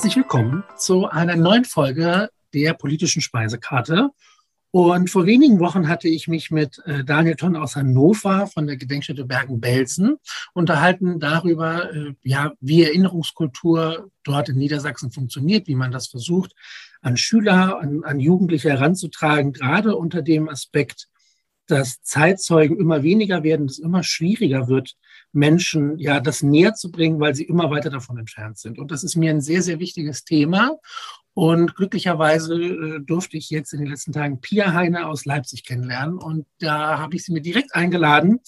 Herzlich 0.00 0.16
willkommen 0.16 0.64
zu 0.78 1.10
einer 1.10 1.36
neuen 1.36 1.66
Folge 1.66 2.30
der 2.54 2.72
politischen 2.72 3.20
Speisekarte. 3.20 4.08
Und 4.70 5.10
vor 5.10 5.26
wenigen 5.26 5.60
Wochen 5.60 5.88
hatte 5.88 6.08
ich 6.08 6.26
mich 6.26 6.50
mit 6.50 6.80
äh, 6.86 7.04
Daniel 7.04 7.36
Tonn 7.36 7.54
aus 7.54 7.76
Hannover 7.76 8.46
von 8.46 8.66
der 8.66 8.78
Gedenkstätte 8.78 9.26
Bergen-Belsen 9.26 10.16
unterhalten 10.54 11.20
darüber, 11.20 11.92
äh, 11.92 12.14
ja, 12.22 12.54
wie 12.62 12.82
Erinnerungskultur 12.82 14.10
dort 14.24 14.48
in 14.48 14.56
Niedersachsen 14.56 15.10
funktioniert, 15.10 15.68
wie 15.68 15.74
man 15.74 15.90
das 15.90 16.06
versucht, 16.06 16.54
an 17.02 17.18
Schüler, 17.18 17.78
an, 17.78 18.02
an 18.02 18.20
Jugendliche 18.20 18.70
heranzutragen, 18.70 19.52
gerade 19.52 19.96
unter 19.96 20.22
dem 20.22 20.48
Aspekt, 20.48 21.09
dass 21.70 22.02
Zeitzeugen 22.02 22.78
immer 22.78 23.02
weniger 23.02 23.42
werden, 23.42 23.66
dass 23.66 23.78
es 23.78 23.84
immer 23.84 24.02
schwieriger 24.02 24.68
wird, 24.68 24.96
Menschen 25.32 25.98
ja 25.98 26.20
das 26.20 26.42
näher 26.42 26.74
zu 26.74 26.90
bringen, 26.90 27.20
weil 27.20 27.34
sie 27.34 27.44
immer 27.44 27.70
weiter 27.70 27.90
davon 27.90 28.18
entfernt 28.18 28.58
sind. 28.58 28.78
Und 28.78 28.90
das 28.90 29.04
ist 29.04 29.16
mir 29.16 29.30
ein 29.30 29.40
sehr, 29.40 29.62
sehr 29.62 29.78
wichtiges 29.78 30.24
Thema. 30.24 30.78
Und 31.32 31.76
glücklicherweise 31.76 32.54
äh, 32.54 33.00
durfte 33.00 33.36
ich 33.36 33.50
jetzt 33.50 33.72
in 33.72 33.80
den 33.80 33.88
letzten 33.88 34.12
Tagen 34.12 34.40
Pia 34.40 34.72
Heine 34.72 35.06
aus 35.06 35.24
Leipzig 35.24 35.64
kennenlernen. 35.64 36.18
Und 36.18 36.46
da 36.58 36.98
habe 36.98 37.14
ich 37.14 37.24
sie 37.24 37.32
mir 37.32 37.40
direkt 37.40 37.74
eingeladen, 37.74 38.40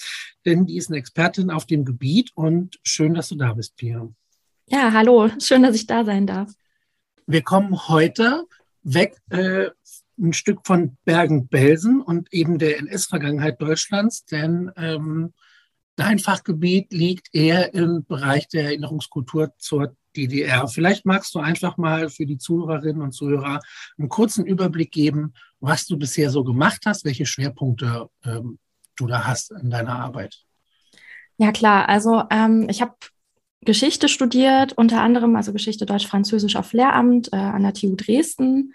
denn 0.44 0.66
die 0.66 0.76
ist 0.76 0.90
eine 0.90 0.98
Expertin 0.98 1.50
auf 1.50 1.64
dem 1.64 1.84
Gebiet. 1.84 2.32
Und 2.34 2.80
schön, 2.82 3.14
dass 3.14 3.28
du 3.28 3.36
da 3.36 3.54
bist, 3.54 3.76
Pia. 3.76 4.08
Ja, 4.68 4.92
hallo. 4.92 5.30
Schön, 5.38 5.62
dass 5.62 5.76
ich 5.76 5.86
da 5.86 6.04
sein 6.04 6.26
darf. 6.26 6.52
Wir 7.26 7.42
kommen 7.42 7.88
heute 7.88 8.46
weg 8.82 9.16
äh, 9.30 9.70
ein 10.18 10.32
Stück 10.32 10.60
von 10.66 10.96
Bergen-Belsen 11.04 12.00
und 12.00 12.32
eben 12.32 12.58
der 12.58 12.78
NS-Vergangenheit 12.78 13.60
Deutschlands, 13.60 14.24
denn 14.24 14.70
ähm, 14.76 15.32
dein 15.96 16.18
Fachgebiet 16.18 16.92
liegt 16.92 17.34
eher 17.34 17.74
im 17.74 18.04
Bereich 18.04 18.48
der 18.48 18.64
Erinnerungskultur 18.64 19.52
zur 19.58 19.96
DDR. 20.16 20.68
Vielleicht 20.68 21.06
magst 21.06 21.34
du 21.34 21.38
einfach 21.38 21.76
mal 21.76 22.10
für 22.10 22.26
die 22.26 22.38
Zuhörerinnen 22.38 23.02
und 23.02 23.12
Zuhörer 23.12 23.60
einen 23.98 24.08
kurzen 24.08 24.44
Überblick 24.44 24.92
geben, 24.92 25.34
was 25.60 25.86
du 25.86 25.96
bisher 25.96 26.30
so 26.30 26.44
gemacht 26.44 26.82
hast, 26.86 27.04
welche 27.04 27.26
Schwerpunkte 27.26 28.08
ähm, 28.24 28.58
du 28.96 29.06
da 29.06 29.24
hast 29.24 29.52
in 29.52 29.70
deiner 29.70 29.98
Arbeit. 29.98 30.42
Ja 31.38 31.50
klar, 31.50 31.88
also 31.88 32.24
ähm, 32.30 32.66
ich 32.68 32.82
habe 32.82 32.94
Geschichte 33.62 34.08
studiert, 34.08 34.72
unter 34.74 35.00
anderem 35.00 35.36
also 35.36 35.52
Geschichte 35.52 35.86
Deutsch-Französisch 35.86 36.56
auf 36.56 36.72
Lehramt 36.72 37.32
äh, 37.32 37.36
an 37.36 37.62
der 37.62 37.74
TU 37.74 37.94
Dresden. 37.96 38.74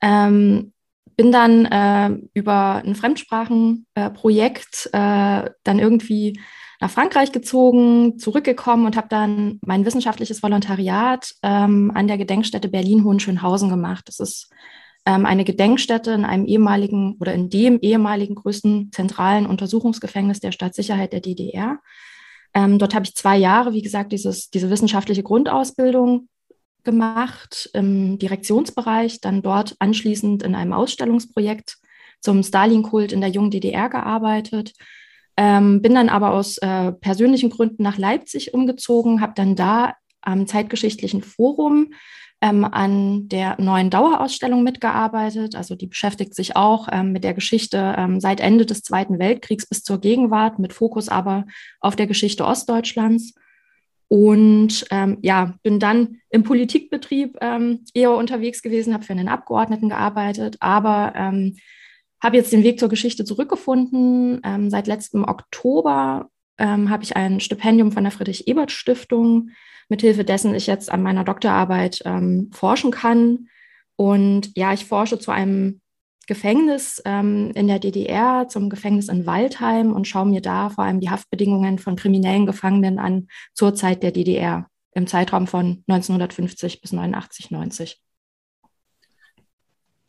Ähm, 0.00 0.72
bin 1.16 1.32
dann 1.32 1.64
äh, 1.66 2.18
über 2.34 2.82
ein 2.84 2.94
Fremdsprachenprojekt 2.94 4.90
äh, 4.92 5.50
dann 5.62 5.78
irgendwie 5.78 6.40
nach 6.80 6.90
Frankreich 6.90 7.32
gezogen, 7.32 8.18
zurückgekommen 8.18 8.84
und 8.84 8.96
habe 8.96 9.08
dann 9.08 9.58
mein 9.64 9.86
wissenschaftliches 9.86 10.42
Volontariat 10.42 11.32
ähm, 11.42 11.90
an 11.94 12.06
der 12.06 12.18
Gedenkstätte 12.18 12.68
Berlin-Hohenschönhausen 12.68 13.70
gemacht. 13.70 14.08
Das 14.08 14.20
ist 14.20 14.50
ähm, 15.06 15.24
eine 15.24 15.44
Gedenkstätte 15.44 16.10
in 16.10 16.24
einem 16.24 16.44
ehemaligen 16.44 17.16
oder 17.18 17.32
in 17.32 17.48
dem 17.48 17.78
ehemaligen 17.80 18.34
größten 18.34 18.90
zentralen 18.92 19.46
Untersuchungsgefängnis 19.46 20.40
der 20.40 20.52
Staatssicherheit 20.52 21.14
der 21.14 21.20
DDR. 21.20 21.78
Ähm, 22.52 22.78
dort 22.78 22.94
habe 22.94 23.04
ich 23.04 23.14
zwei 23.14 23.36
Jahre, 23.36 23.72
wie 23.72 23.82
gesagt, 23.82 24.12
dieses, 24.12 24.50
diese 24.50 24.68
wissenschaftliche 24.68 25.22
Grundausbildung 25.22 26.28
gemacht 26.86 27.68
im 27.74 28.18
Direktionsbereich, 28.18 29.20
dann 29.20 29.42
dort 29.42 29.76
anschließend 29.78 30.42
in 30.42 30.54
einem 30.54 30.72
Ausstellungsprojekt 30.72 31.76
zum 32.22 32.42
Stalin-Kult 32.42 33.12
in 33.12 33.20
der 33.20 33.28
jungen 33.28 33.50
DDR 33.50 33.90
gearbeitet. 33.90 34.72
Ähm, 35.36 35.82
bin 35.82 35.94
dann 35.94 36.08
aber 36.08 36.32
aus 36.32 36.56
äh, 36.58 36.92
persönlichen 36.92 37.50
Gründen 37.50 37.82
nach 37.82 37.98
Leipzig 37.98 38.54
umgezogen, 38.54 39.20
habe 39.20 39.34
dann 39.36 39.54
da 39.54 39.94
am 40.22 40.46
Zeitgeschichtlichen 40.46 41.22
Forum 41.22 41.92
ähm, 42.40 42.64
an 42.64 43.28
der 43.28 43.60
neuen 43.60 43.90
Dauerausstellung 43.90 44.62
mitgearbeitet. 44.62 45.54
Also 45.54 45.74
die 45.74 45.86
beschäftigt 45.86 46.34
sich 46.34 46.56
auch 46.56 46.88
ähm, 46.90 47.12
mit 47.12 47.24
der 47.24 47.34
Geschichte 47.34 47.94
ähm, 47.98 48.20
seit 48.20 48.40
Ende 48.40 48.64
des 48.64 48.82
Zweiten 48.82 49.18
Weltkriegs 49.18 49.66
bis 49.66 49.82
zur 49.82 50.00
Gegenwart, 50.00 50.58
mit 50.58 50.72
Fokus 50.72 51.08
aber 51.08 51.44
auf 51.80 51.96
der 51.96 52.06
Geschichte 52.06 52.46
Ostdeutschlands. 52.46 53.34
Und 54.08 54.84
ähm, 54.90 55.18
ja, 55.22 55.54
bin 55.62 55.80
dann 55.80 56.18
im 56.30 56.44
Politikbetrieb 56.44 57.36
ähm, 57.40 57.84
eher 57.92 58.12
unterwegs 58.12 58.62
gewesen, 58.62 58.94
habe 58.94 59.04
für 59.04 59.12
einen 59.12 59.28
Abgeordneten 59.28 59.88
gearbeitet, 59.88 60.56
aber 60.60 61.12
ähm, 61.16 61.56
habe 62.22 62.36
jetzt 62.36 62.52
den 62.52 62.62
Weg 62.62 62.78
zur 62.78 62.88
Geschichte 62.88 63.24
zurückgefunden. 63.24 64.40
Ähm, 64.44 64.70
seit 64.70 64.86
letztem 64.86 65.24
Oktober 65.24 66.30
ähm, 66.58 66.88
habe 66.88 67.02
ich 67.02 67.16
ein 67.16 67.40
Stipendium 67.40 67.92
von 67.92 68.04
der 68.04 68.12
Friedrich-Ebert-Stiftung, 68.12 69.50
mithilfe 69.88 70.24
dessen 70.24 70.54
ich 70.54 70.66
jetzt 70.66 70.90
an 70.90 71.02
meiner 71.02 71.24
Doktorarbeit 71.24 72.02
ähm, 72.04 72.50
forschen 72.52 72.92
kann. 72.92 73.48
Und 73.96 74.52
ja, 74.56 74.72
ich 74.72 74.84
forsche 74.84 75.18
zu 75.18 75.30
einem 75.30 75.80
Gefängnis 76.26 77.00
ähm, 77.04 77.52
in 77.54 77.68
der 77.68 77.78
DDR, 77.78 78.48
zum 78.48 78.68
Gefängnis 78.68 79.08
in 79.08 79.26
Waldheim 79.26 79.92
und 79.92 80.08
schaue 80.08 80.26
mir 80.26 80.40
da 80.40 80.70
vor 80.70 80.84
allem 80.84 81.00
die 81.00 81.10
Haftbedingungen 81.10 81.78
von 81.78 81.96
kriminellen 81.96 82.46
Gefangenen 82.46 82.98
an 82.98 83.28
zur 83.54 83.74
Zeit 83.74 84.02
der 84.02 84.12
DDR 84.12 84.68
im 84.92 85.06
Zeitraum 85.06 85.46
von 85.46 85.84
1950 85.88 86.80
bis 86.80 86.92
89, 86.92 87.50
90. 87.50 88.00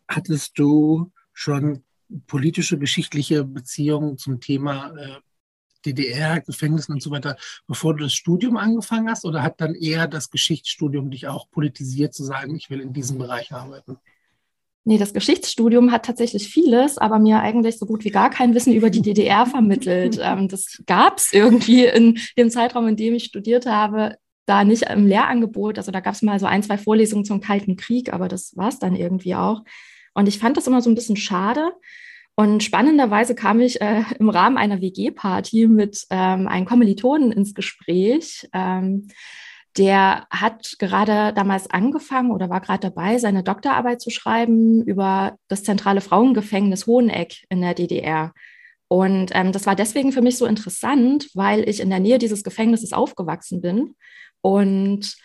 Hattest 0.08 0.58
du 0.58 1.12
schon 1.34 1.84
politische, 2.26 2.80
geschichtliche 2.80 3.44
Beziehungen 3.44 4.18
zum 4.18 4.40
Thema 4.40 4.96
äh, 4.98 5.20
DDR, 5.86 6.42
Gefängnissen 6.42 6.94
und 6.94 7.02
so 7.02 7.12
weiter, 7.12 7.38
bevor 7.68 7.96
du 7.96 8.04
das 8.04 8.14
Studium 8.14 8.58
angefangen 8.58 9.10
hast? 9.10 9.26
Oder 9.26 9.44
hat 9.44 9.62
dann 9.62 9.76
eher 9.76 10.08
das 10.08 10.30
Geschichtsstudium 10.30 11.12
dich 11.12 11.28
auch 11.28 11.50
politisiert, 11.50 12.14
zu 12.14 12.24
sagen, 12.24 12.56
ich 12.56 12.70
will 12.70 12.80
in 12.80 12.94
diesem 12.94 13.18
Bereich 13.18 13.54
arbeiten? 13.54 13.98
Nee, 14.88 14.98
das 14.98 15.14
Geschichtsstudium 15.14 15.92
hat 15.92 16.06
tatsächlich 16.06 16.48
vieles, 16.48 16.98
aber 16.98 17.20
mir 17.20 17.42
eigentlich 17.42 17.78
so 17.78 17.86
gut 17.86 18.06
wie 18.06 18.10
gar 18.10 18.30
kein 18.30 18.56
Wissen 18.56 18.72
über 18.72 18.90
die 18.90 19.02
DDR 19.02 19.46
vermittelt. 19.46 20.18
Ähm, 20.24 20.48
das 20.48 20.82
gab 20.86 21.18
es 21.18 21.34
irgendwie 21.34 21.84
in 21.84 22.18
dem 22.38 22.50
Zeitraum, 22.50 22.88
in 22.88 22.96
dem 22.96 23.14
ich 23.14 23.26
studiert 23.26 23.66
habe, 23.66 24.16
da 24.46 24.64
nicht 24.64 24.84
im 24.84 25.06
Lehrangebot. 25.06 25.78
Also 25.78 25.92
da 25.92 26.00
gab 26.00 26.14
es 26.14 26.22
mal 26.22 26.40
so 26.40 26.46
ein, 26.46 26.64
zwei 26.64 26.78
Vorlesungen 26.78 27.26
zum 27.26 27.42
Kalten 27.42 27.76
Krieg, 27.76 28.14
aber 28.14 28.30
das 28.30 28.56
war 28.56 28.70
es 28.70 28.80
dann 28.80 28.96
irgendwie 28.96 29.36
auch. 29.36 29.64
Und 30.14 30.30
ich 30.30 30.40
fand 30.40 30.56
das 30.56 30.68
immer 30.68 30.82
so 30.82 30.90
ein 30.90 30.96
bisschen 30.96 31.18
schade. 31.18 31.74
Und 32.38 32.64
spannenderweise 32.64 33.36
kam 33.36 33.60
ich 33.60 33.82
äh, 33.82 34.04
im 34.20 34.30
Rahmen 34.30 34.58
einer 34.58 34.80
WG-Party 34.80 35.68
mit 35.68 36.06
ähm, 36.12 36.48
einem 36.48 36.66
Kommilitonen 36.66 37.34
ins 37.34 37.54
Gespräch. 37.54 38.48
Ähm, 38.54 39.10
der 39.76 40.26
hat 40.30 40.76
gerade 40.80 41.34
damals 41.34 41.70
angefangen 41.70 42.32
oder 42.32 42.50
war 42.50 42.62
gerade 42.62 42.90
dabei, 42.90 43.18
seine 43.18 43.44
Doktorarbeit 43.44 44.02
zu 44.02 44.10
schreiben 44.10 44.84
über 44.84 45.38
das 45.48 45.64
zentrale 45.64 46.02
Frauengefängnis 46.02 46.88
Hoheneck 46.88 47.46
in 47.50 47.62
der 47.62 47.74
DDR. 47.74 48.34
Und 48.88 49.32
ähm, 49.34 49.52
das 49.52 49.66
war 49.66 49.76
deswegen 49.76 50.12
für 50.12 50.22
mich 50.22 50.38
so 50.38 50.46
interessant, 50.46 51.30
weil 51.34 51.68
ich 51.68 51.80
in 51.80 51.90
der 51.90 52.00
Nähe 52.00 52.20
dieses 52.20 52.44
Gefängnisses 52.44 52.94
aufgewachsen 52.94 53.62
bin. 53.62 53.96
Und 54.42 55.16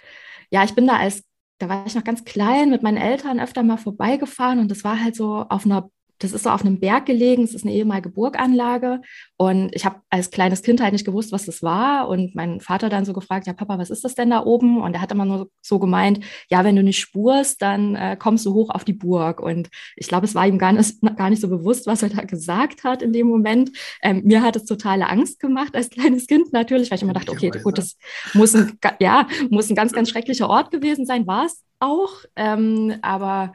ja, 0.51 0.65
ich 0.65 0.75
bin 0.75 0.87
da 0.87 0.97
als, 0.97 1.25
da 1.59 1.69
war 1.69 1.87
ich 1.87 1.95
noch 1.95 2.05
ganz 2.05 2.25
klein, 2.25 2.71
mit 2.71 2.83
meinen 2.83 2.97
Eltern 2.97 3.41
öfter 3.41 3.63
mal 3.63 3.77
vorbeigefahren 3.77 4.59
und 4.59 4.71
das 4.71 4.85
war 4.85 5.03
halt 5.03 5.15
so 5.15 5.47
auf 5.49 5.65
einer 5.65 5.89
das 6.23 6.33
ist 6.33 6.45
so 6.45 6.51
auf 6.51 6.65
einem 6.65 6.79
Berg 6.79 7.07
gelegen, 7.07 7.43
es 7.43 7.55
ist 7.55 7.65
eine 7.65 7.75
ehemalige 7.75 8.09
Burganlage. 8.09 9.01
Und 9.37 9.75
ich 9.75 9.85
habe 9.85 10.01
als 10.09 10.31
kleines 10.31 10.63
Kind 10.63 10.81
halt 10.81 10.93
nicht 10.93 11.05
gewusst, 11.05 11.33
was 11.33 11.47
das 11.47 11.63
war. 11.63 12.09
Und 12.09 12.35
mein 12.35 12.61
Vater 12.61 12.89
dann 12.89 13.05
so 13.05 13.13
gefragt, 13.13 13.47
ja, 13.47 13.53
Papa, 13.53 13.79
was 13.79 13.91
ist 13.91 14.05
das 14.05 14.15
denn 14.15 14.31
da 14.31 14.45
oben? 14.45 14.81
Und 14.81 14.95
er 14.95 15.01
hat 15.01 15.11
immer 15.11 15.25
nur 15.25 15.49
so 15.61 15.79
gemeint, 15.79 16.21
ja, 16.49 16.65
wenn 16.65 16.77
du 16.77 16.83
nicht 16.83 17.01
spurst, 17.01 17.61
dann 17.61 17.97
äh, 17.97 18.17
kommst 18.17 18.47
du 18.47 18.55
hoch 18.55 18.71
auf 18.71 18.85
die 18.85 18.93
Burg. 18.93 19.41
Und 19.41 19.69
ich 19.97 20.07
glaube, 20.07 20.27
es 20.27 20.35
war 20.35 20.47
ihm 20.47 20.59
gar 20.59 20.73
nicht, 20.73 21.01
gar 21.17 21.31
nicht 21.31 21.43
so 21.43 21.49
bewusst, 21.49 21.87
was 21.87 22.03
er 22.03 22.11
da 22.11 22.23
gesagt 22.23 22.85
hat 22.85 23.03
in 23.03 23.13
dem 23.13 23.27
Moment. 23.27 23.71
Ähm, 24.03 24.23
mir 24.25 24.43
hat 24.43 24.55
es 24.57 24.65
totale 24.65 25.09
Angst 25.09 25.41
gemacht 25.41 25.75
als 25.75 25.91
kleines 25.91 26.27
Kind 26.27 26.53
natürlich, 26.53 26.91
weil 26.91 26.97
ich 26.97 27.03
immer 27.03 27.15
dachte, 27.15 27.33
okay, 27.33 27.51
gut, 27.51 27.79
das 27.79 27.97
muss 28.35 28.55
ein, 28.55 28.79
ja, 29.01 29.27
muss 29.51 29.71
ein 29.71 29.77
ganz, 29.77 29.93
ganz 29.93 30.09
schrecklicher 30.09 30.49
Ort 30.49 30.71
gewesen 30.71 31.05
sein, 31.05 31.27
war 31.27 31.47
es 31.47 31.65
auch. 31.81 32.13
Ähm, 32.37 32.95
aber 33.03 33.53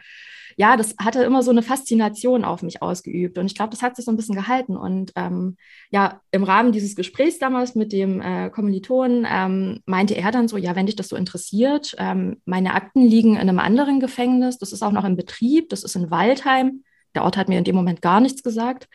ja, 0.59 0.75
das 0.75 0.95
hatte 0.99 1.23
immer 1.23 1.43
so 1.43 1.51
eine 1.51 1.61
Faszination 1.61 2.43
auf 2.43 2.63
mich 2.63 2.81
ausgeübt. 2.81 3.37
Und 3.37 3.45
ich 3.45 3.53
glaube, 3.53 3.69
das 3.69 3.83
hat 3.83 3.95
sich 3.95 4.05
so 4.05 4.11
ein 4.11 4.17
bisschen 4.17 4.35
gehalten. 4.35 4.75
Und 4.75 5.11
ähm, 5.15 5.55
ja, 5.91 6.19
im 6.31 6.43
Rahmen 6.43 6.71
dieses 6.71 6.95
Gesprächs 6.95 7.37
damals 7.37 7.75
mit 7.75 7.93
dem 7.93 8.19
äh, 8.21 8.49
Kommilitonen 8.49 9.27
ähm, 9.29 9.81
meinte 9.85 10.15
er 10.15 10.31
dann 10.31 10.47
so, 10.47 10.57
ja, 10.57 10.75
wenn 10.75 10.87
dich 10.87 10.95
das 10.95 11.09
so 11.09 11.15
interessiert, 11.15 11.95
ähm, 11.99 12.41
meine 12.45 12.73
Akten 12.73 13.03
liegen 13.03 13.35
in 13.35 13.41
einem 13.41 13.59
anderen 13.59 13.99
Gefängnis, 13.99 14.57
das 14.57 14.73
ist 14.73 14.81
auch 14.81 14.91
noch 14.91 15.05
in 15.05 15.15
Betrieb, 15.15 15.69
das 15.69 15.83
ist 15.83 15.95
in 15.95 16.09
Waldheim. 16.09 16.83
Der 17.13 17.23
Ort 17.23 17.37
hat 17.37 17.49
mir 17.49 17.59
in 17.59 17.63
dem 17.63 17.75
Moment 17.75 18.01
gar 18.01 18.19
nichts 18.19 18.41
gesagt. 18.41 18.89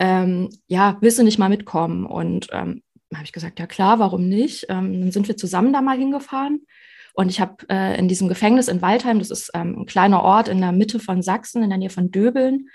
Ähm, 0.00 0.50
ja, 0.66 0.98
willst 1.00 1.20
du 1.20 1.22
nicht 1.22 1.38
mal 1.38 1.48
mitkommen? 1.48 2.06
Und 2.06 2.48
ähm, 2.50 2.82
habe 3.14 3.24
ich 3.24 3.32
gesagt, 3.32 3.60
ja 3.60 3.68
klar, 3.68 4.00
warum 4.00 4.28
nicht? 4.28 4.66
Ähm, 4.68 5.00
dann 5.00 5.12
sind 5.12 5.28
wir 5.28 5.36
zusammen 5.36 5.72
da 5.72 5.80
mal 5.80 5.96
hingefahren. 5.96 6.66
Und 7.14 7.30
ich 7.30 7.40
habe 7.40 7.56
äh, 7.70 7.98
in 7.98 8.08
diesem 8.08 8.28
Gefängnis 8.28 8.68
in 8.68 8.82
Waldheim, 8.82 9.20
das 9.20 9.30
ist 9.30 9.50
ähm, 9.54 9.80
ein 9.80 9.86
kleiner 9.86 10.22
Ort 10.22 10.48
in 10.48 10.60
der 10.60 10.72
Mitte 10.72 10.98
von 10.98 11.22
Sachsen, 11.22 11.62
in 11.62 11.70
der 11.70 11.78
Nähe 11.78 11.90
von 11.90 12.10
Döbeln, 12.10 12.68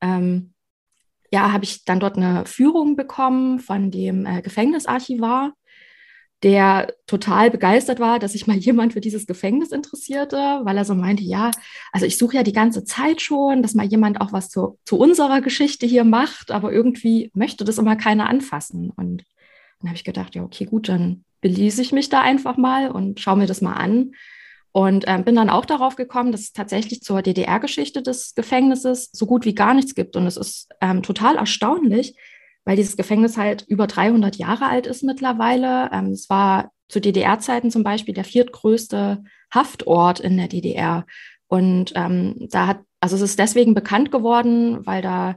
ähm, 0.00 0.54
ja, 1.32 1.50
habe 1.50 1.64
ich 1.64 1.84
dann 1.84 1.98
dort 1.98 2.16
eine 2.16 2.44
Führung 2.46 2.94
bekommen 2.94 3.58
von 3.58 3.90
dem 3.90 4.26
äh, 4.26 4.42
Gefängnisarchivar. 4.42 5.54
der 6.42 6.92
total 7.06 7.50
begeistert 7.52 8.00
war, 8.00 8.18
dass 8.18 8.32
sich 8.32 8.46
mal 8.48 8.56
jemand 8.68 8.92
für 8.92 9.00
dieses 9.00 9.26
Gefängnis 9.26 9.70
interessierte, 9.72 10.36
weil 10.64 10.76
er 10.76 10.84
so 10.84 10.94
meinte, 10.94 11.22
ja, 11.22 11.50
also 11.92 12.04
ich 12.06 12.18
suche 12.18 12.36
ja 12.36 12.42
die 12.42 12.52
ganze 12.52 12.84
Zeit 12.84 13.22
schon, 13.22 13.62
dass 13.62 13.74
mal 13.74 13.86
jemand 13.86 14.20
auch 14.20 14.32
was 14.32 14.48
zu, 14.48 14.78
zu 14.84 14.98
unserer 14.98 15.40
Geschichte 15.40 15.86
hier 15.86 16.04
macht, 16.04 16.50
aber 16.50 16.72
irgendwie 16.72 17.30
möchte 17.34 17.64
das 17.64 17.78
immer 17.78 17.96
keiner 17.96 18.28
anfassen. 18.28 18.90
Und 18.90 19.24
dann 19.80 19.88
habe 19.88 19.96
ich 19.96 20.04
gedacht, 20.04 20.34
ja, 20.34 20.42
okay, 20.42 20.64
gut, 20.64 20.88
dann 20.88 21.24
belese 21.42 21.82
ich 21.82 21.92
mich 21.92 22.08
da 22.08 22.22
einfach 22.22 22.56
mal 22.56 22.90
und 22.90 23.20
schaue 23.20 23.36
mir 23.36 23.46
das 23.46 23.60
mal 23.60 23.74
an. 23.74 24.12
Und 24.74 25.06
äh, 25.06 25.22
bin 25.22 25.34
dann 25.34 25.50
auch 25.50 25.66
darauf 25.66 25.96
gekommen, 25.96 26.32
dass 26.32 26.40
es 26.40 26.52
tatsächlich 26.54 27.02
zur 27.02 27.20
DDR-Geschichte 27.20 28.00
des 28.00 28.34
Gefängnisses 28.34 29.10
so 29.12 29.26
gut 29.26 29.44
wie 29.44 29.54
gar 29.54 29.74
nichts 29.74 29.94
gibt. 29.94 30.16
Und 30.16 30.26
es 30.26 30.38
ist 30.38 30.70
ähm, 30.80 31.02
total 31.02 31.36
erstaunlich, 31.36 32.16
weil 32.64 32.76
dieses 32.76 32.96
Gefängnis 32.96 33.36
halt 33.36 33.66
über 33.68 33.86
300 33.86 34.36
Jahre 34.36 34.66
alt 34.66 34.86
ist 34.86 35.02
mittlerweile. 35.02 35.90
Ähm, 35.92 36.12
es 36.12 36.30
war 36.30 36.72
zu 36.88 37.02
DDR-Zeiten 37.02 37.70
zum 37.70 37.82
Beispiel 37.82 38.14
der 38.14 38.24
viertgrößte 38.24 39.22
Haftort 39.52 40.20
in 40.20 40.38
der 40.38 40.48
DDR. 40.48 41.04
Und 41.48 41.92
ähm, 41.94 42.48
da 42.50 42.66
hat, 42.66 42.80
also 43.00 43.16
es 43.16 43.22
ist 43.22 43.38
deswegen 43.38 43.74
bekannt 43.74 44.10
geworden, 44.10 44.86
weil 44.86 45.02
da 45.02 45.36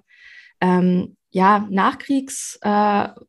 ähm, 0.62 1.18
ja 1.32 1.68
Nachkriegsprozesse 1.70 3.16
äh, 3.18 3.26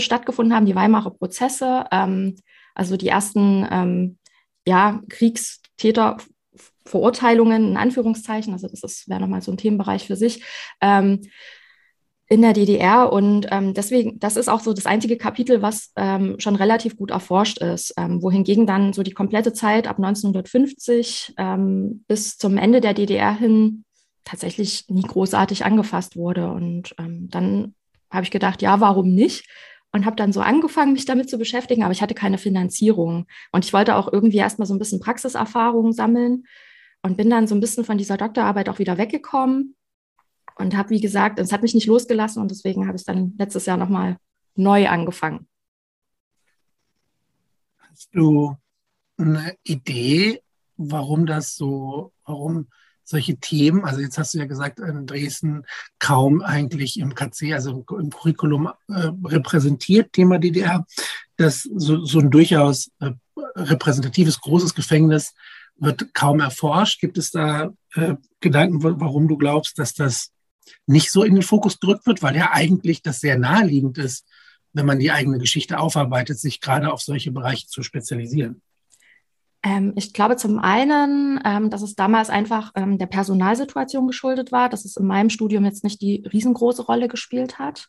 stattgefunden 0.00 0.54
haben, 0.54 0.66
die 0.66 0.74
Weimarer 0.74 1.10
Prozesse, 1.10 1.84
ähm, 1.90 2.36
also 2.74 2.96
die 2.96 3.08
ersten 3.08 3.66
ähm, 3.70 4.18
ja, 4.66 5.00
Kriegstäterverurteilungen 5.08 7.70
in 7.70 7.76
Anführungszeichen, 7.76 8.52
also 8.52 8.68
das 8.68 9.08
wäre 9.08 9.20
nochmal 9.20 9.42
so 9.42 9.52
ein 9.52 9.58
Themenbereich 9.58 10.06
für 10.06 10.16
sich. 10.16 10.44
Ähm, 10.80 11.20
in 12.28 12.42
der 12.42 12.52
DDR. 12.52 13.12
Und 13.12 13.46
ähm, 13.50 13.74
deswegen, 13.74 14.18
das 14.18 14.36
ist 14.36 14.48
auch 14.48 14.60
so 14.60 14.72
das 14.72 14.86
einzige 14.86 15.16
Kapitel, 15.16 15.62
was 15.62 15.92
ähm, 15.96 16.36
schon 16.38 16.56
relativ 16.56 16.96
gut 16.96 17.10
erforscht 17.10 17.58
ist, 17.58 17.94
ähm, 17.96 18.22
wohingegen 18.22 18.66
dann 18.66 18.92
so 18.92 19.02
die 19.02 19.12
komplette 19.12 19.52
Zeit 19.52 19.86
ab 19.86 19.98
1950 19.98 21.34
ähm, 21.36 22.04
bis 22.08 22.36
zum 22.36 22.58
Ende 22.58 22.80
der 22.80 22.94
DDR 22.94 23.32
hin 23.32 23.84
tatsächlich 24.24 24.86
nie 24.88 25.02
großartig 25.02 25.64
angefasst 25.64 26.16
wurde. 26.16 26.50
Und 26.50 26.94
ähm, 26.98 27.28
dann 27.30 27.74
habe 28.16 28.24
ich 28.24 28.30
gedacht, 28.30 28.62
ja, 28.62 28.80
warum 28.80 29.14
nicht? 29.14 29.48
Und 29.92 30.04
habe 30.04 30.16
dann 30.16 30.32
so 30.32 30.40
angefangen, 30.40 30.92
mich 30.92 31.04
damit 31.04 31.30
zu 31.30 31.38
beschäftigen, 31.38 31.84
aber 31.84 31.92
ich 31.92 32.02
hatte 32.02 32.14
keine 32.14 32.38
Finanzierung. 32.38 33.26
Und 33.52 33.64
ich 33.64 33.72
wollte 33.72 33.96
auch 33.96 34.12
irgendwie 34.12 34.38
erstmal 34.38 34.66
so 34.66 34.74
ein 34.74 34.78
bisschen 34.78 35.00
Praxiserfahrung 35.00 35.92
sammeln 35.92 36.44
und 37.02 37.16
bin 37.16 37.30
dann 37.30 37.46
so 37.46 37.54
ein 37.54 37.60
bisschen 37.60 37.84
von 37.84 37.98
dieser 37.98 38.16
Doktorarbeit 38.16 38.68
auch 38.68 38.78
wieder 38.78 38.98
weggekommen 38.98 39.76
und 40.58 40.76
habe, 40.76 40.90
wie 40.90 41.00
gesagt, 41.00 41.38
es 41.38 41.52
hat 41.52 41.62
mich 41.62 41.74
nicht 41.74 41.86
losgelassen 41.86 42.42
und 42.42 42.50
deswegen 42.50 42.86
habe 42.86 42.96
ich 42.96 43.02
es 43.02 43.06
dann 43.06 43.34
letztes 43.38 43.66
Jahr 43.66 43.76
nochmal 43.76 44.16
neu 44.56 44.88
angefangen. 44.88 45.46
Hast 47.78 48.08
du 48.12 48.56
eine 49.16 49.56
Idee, 49.62 50.42
warum 50.76 51.26
das 51.26 51.54
so, 51.54 52.12
warum 52.24 52.68
solche 53.08 53.36
Themen, 53.36 53.84
also 53.84 54.00
jetzt 54.00 54.18
hast 54.18 54.34
du 54.34 54.38
ja 54.38 54.46
gesagt, 54.46 54.80
in 54.80 55.06
Dresden 55.06 55.64
kaum 55.98 56.42
eigentlich 56.42 56.98
im 56.98 57.14
KC, 57.14 57.54
also 57.54 57.84
im 57.98 58.10
Curriculum 58.10 58.68
äh, 58.88 59.10
repräsentiert, 59.24 60.12
Thema 60.12 60.38
DDR, 60.38 60.84
dass 61.36 61.62
so, 61.62 62.04
so 62.04 62.18
ein 62.18 62.30
durchaus 62.30 62.90
äh, 63.00 63.12
repräsentatives, 63.54 64.40
großes 64.40 64.74
Gefängnis 64.74 65.34
wird 65.76 66.14
kaum 66.14 66.40
erforscht. 66.40 67.00
Gibt 67.00 67.16
es 67.16 67.30
da 67.30 67.72
äh, 67.94 68.14
Gedanken, 68.40 68.82
warum 68.82 69.28
du 69.28 69.36
glaubst, 69.36 69.78
dass 69.78 69.94
das 69.94 70.32
nicht 70.86 71.12
so 71.12 71.22
in 71.22 71.34
den 71.34 71.42
Fokus 71.42 71.78
gerückt 71.78 72.06
wird, 72.06 72.22
weil 72.22 72.34
ja 72.34 72.50
eigentlich 72.52 73.02
das 73.02 73.20
sehr 73.20 73.38
naheliegend 73.38 73.98
ist, 73.98 74.26
wenn 74.72 74.86
man 74.86 74.98
die 74.98 75.12
eigene 75.12 75.38
Geschichte 75.38 75.78
aufarbeitet, 75.78 76.40
sich 76.40 76.60
gerade 76.60 76.92
auf 76.92 77.02
solche 77.02 77.30
Bereiche 77.30 77.68
zu 77.68 77.82
spezialisieren? 77.82 78.62
Ähm, 79.62 79.92
ich 79.96 80.12
glaube 80.12 80.36
zum 80.36 80.58
einen, 80.58 81.40
ähm, 81.44 81.70
dass 81.70 81.82
es 81.82 81.94
damals 81.94 82.30
einfach 82.30 82.72
ähm, 82.74 82.98
der 82.98 83.06
Personalsituation 83.06 84.06
geschuldet 84.06 84.52
war, 84.52 84.68
dass 84.68 84.84
es 84.84 84.96
in 84.96 85.06
meinem 85.06 85.30
Studium 85.30 85.64
jetzt 85.64 85.84
nicht 85.84 86.00
die 86.00 86.24
riesengroße 86.32 86.82
Rolle 86.82 87.08
gespielt 87.08 87.58
hat. 87.58 87.86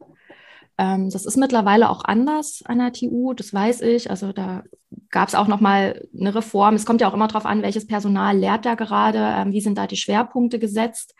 Das 0.80 1.26
ist 1.26 1.38
mittlerweile 1.38 1.90
auch 1.90 2.06
anders 2.06 2.62
an 2.64 2.78
der 2.78 2.94
TU, 2.94 3.34
das 3.34 3.52
weiß 3.52 3.82
ich. 3.82 4.12
Also 4.12 4.32
da 4.32 4.62
gab 5.10 5.28
es 5.28 5.34
auch 5.34 5.48
noch 5.48 5.60
mal 5.60 6.08
eine 6.16 6.36
Reform. 6.36 6.76
Es 6.76 6.86
kommt 6.86 7.02
ja 7.02 7.10
auch 7.10 7.16
immer 7.16 7.28
darauf 7.28 7.48
an, 7.48 7.64
welches 7.64 7.88
Personal 7.88 8.38
lehrt 8.38 8.64
da 8.64 8.76
gerade, 8.76 9.52
wie 9.52 9.62
sind 9.62 9.80
da 9.80 9.88
die 9.88 9.98
Schwerpunkte 9.98 10.60
gesetzt. 10.60 11.16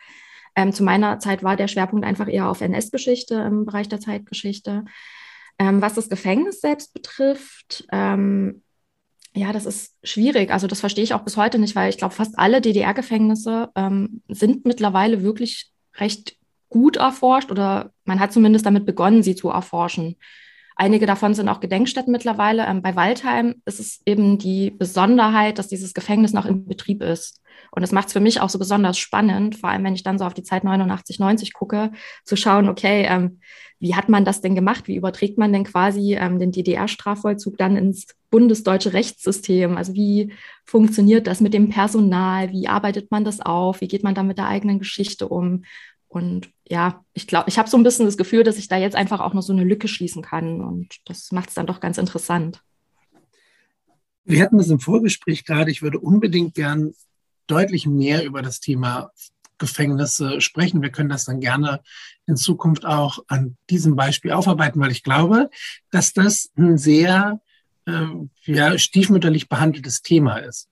Zu 0.70 0.84
meiner 0.84 1.18
Zeit 1.18 1.42
war 1.42 1.56
der 1.56 1.66
Schwerpunkt 1.66 2.06
einfach 2.06 2.28
eher 2.28 2.48
auf 2.48 2.60
NS-Geschichte 2.60 3.34
im 3.34 3.66
Bereich 3.66 3.88
der 3.88 3.98
Zeitgeschichte. 3.98 4.84
Was 5.58 5.94
das 5.94 6.08
Gefängnis 6.08 6.60
selbst 6.60 6.94
betrifft, 6.94 7.84
ja, 9.34 9.52
das 9.52 9.66
ist 9.66 9.94
schwierig. 10.02 10.50
Also 10.50 10.66
das 10.66 10.80
verstehe 10.80 11.04
ich 11.04 11.14
auch 11.14 11.22
bis 11.22 11.36
heute 11.36 11.58
nicht, 11.58 11.76
weil 11.76 11.90
ich 11.90 11.98
glaube, 11.98 12.14
fast 12.14 12.38
alle 12.38 12.60
DDR-Gefängnisse 12.60 13.70
ähm, 13.76 14.22
sind 14.28 14.64
mittlerweile 14.64 15.22
wirklich 15.22 15.70
recht 15.96 16.36
gut 16.68 16.96
erforscht 16.96 17.50
oder 17.50 17.92
man 18.04 18.20
hat 18.20 18.32
zumindest 18.32 18.66
damit 18.66 18.84
begonnen, 18.84 19.22
sie 19.22 19.34
zu 19.34 19.48
erforschen. 19.48 20.16
Einige 20.76 21.06
davon 21.06 21.34
sind 21.34 21.48
auch 21.48 21.60
Gedenkstätten 21.60 22.12
mittlerweile. 22.12 22.66
Ähm, 22.66 22.82
bei 22.82 22.94
Waldheim 22.94 23.62
ist 23.64 23.80
es 23.80 24.00
eben 24.06 24.38
die 24.38 24.70
Besonderheit, 24.70 25.58
dass 25.58 25.68
dieses 25.68 25.92
Gefängnis 25.92 26.32
noch 26.32 26.46
in 26.46 26.66
Betrieb 26.66 27.02
ist. 27.02 27.40
Und 27.70 27.82
das 27.82 27.92
macht 27.92 28.08
es 28.08 28.12
für 28.12 28.20
mich 28.20 28.40
auch 28.40 28.48
so 28.48 28.58
besonders 28.58 28.98
spannend, 28.98 29.56
vor 29.56 29.70
allem 29.70 29.84
wenn 29.84 29.94
ich 29.94 30.02
dann 30.02 30.18
so 30.18 30.24
auf 30.24 30.34
die 30.34 30.42
Zeit 30.42 30.64
89, 30.64 31.18
90 31.18 31.52
gucke, 31.52 31.92
zu 32.24 32.36
schauen, 32.36 32.68
okay, 32.68 33.06
ähm, 33.08 33.40
wie 33.80 33.94
hat 33.94 34.08
man 34.08 34.24
das 34.24 34.40
denn 34.40 34.54
gemacht? 34.54 34.88
Wie 34.88 34.96
überträgt 34.96 35.38
man 35.38 35.52
denn 35.52 35.64
quasi 35.64 36.14
ähm, 36.14 36.38
den 36.38 36.50
DDR-Strafvollzug 36.50 37.56
dann 37.56 37.76
ins 37.76 38.08
bundesdeutsche 38.30 38.92
Rechtssystem? 38.92 39.76
Also 39.76 39.94
wie 39.94 40.32
funktioniert 40.64 41.26
das 41.26 41.40
mit 41.40 41.54
dem 41.54 41.68
Personal? 41.68 42.50
Wie 42.50 42.66
arbeitet 42.66 43.10
man 43.10 43.24
das 43.24 43.40
auf? 43.40 43.80
Wie 43.80 43.88
geht 43.88 44.02
man 44.02 44.14
da 44.14 44.22
mit 44.24 44.38
der 44.38 44.48
eigenen 44.48 44.80
Geschichte 44.80 45.28
um? 45.28 45.64
Und 46.08 46.50
ja, 46.66 47.04
ich 47.12 47.26
glaube, 47.26 47.48
ich 47.48 47.58
habe 47.58 47.68
so 47.68 47.76
ein 47.76 47.82
bisschen 47.82 48.06
das 48.06 48.16
Gefühl, 48.16 48.42
dass 48.42 48.58
ich 48.58 48.68
da 48.68 48.76
jetzt 48.76 48.96
einfach 48.96 49.20
auch 49.20 49.34
noch 49.34 49.42
so 49.42 49.52
eine 49.52 49.64
Lücke 49.64 49.88
schließen 49.88 50.22
kann. 50.22 50.60
Und 50.60 50.96
das 51.04 51.30
macht 51.30 51.50
es 51.50 51.54
dann 51.54 51.66
doch 51.66 51.80
ganz 51.80 51.98
interessant. 51.98 52.62
Wir 54.24 54.42
hatten 54.42 54.58
es 54.58 54.70
im 54.70 54.80
Vorgespräch 54.80 55.44
gerade. 55.44 55.70
Ich 55.70 55.82
würde 55.82 56.00
unbedingt 56.00 56.54
gern 56.54 56.94
deutlich 57.50 57.86
mehr 57.86 58.24
über 58.24 58.42
das 58.42 58.60
Thema 58.60 59.10
Gefängnisse 59.58 60.40
sprechen. 60.40 60.82
Wir 60.82 60.90
können 60.90 61.08
das 61.08 61.24
dann 61.24 61.40
gerne 61.40 61.80
in 62.26 62.36
Zukunft 62.36 62.84
auch 62.86 63.18
an 63.26 63.56
diesem 63.70 63.96
Beispiel 63.96 64.32
aufarbeiten, 64.32 64.80
weil 64.80 64.92
ich 64.92 65.02
glaube, 65.02 65.50
dass 65.90 66.12
das 66.12 66.50
ein 66.56 66.78
sehr 66.78 67.40
äh, 67.86 68.06
ja, 68.44 68.78
stiefmütterlich 68.78 69.48
behandeltes 69.48 70.02
Thema 70.02 70.36
ist. 70.38 70.68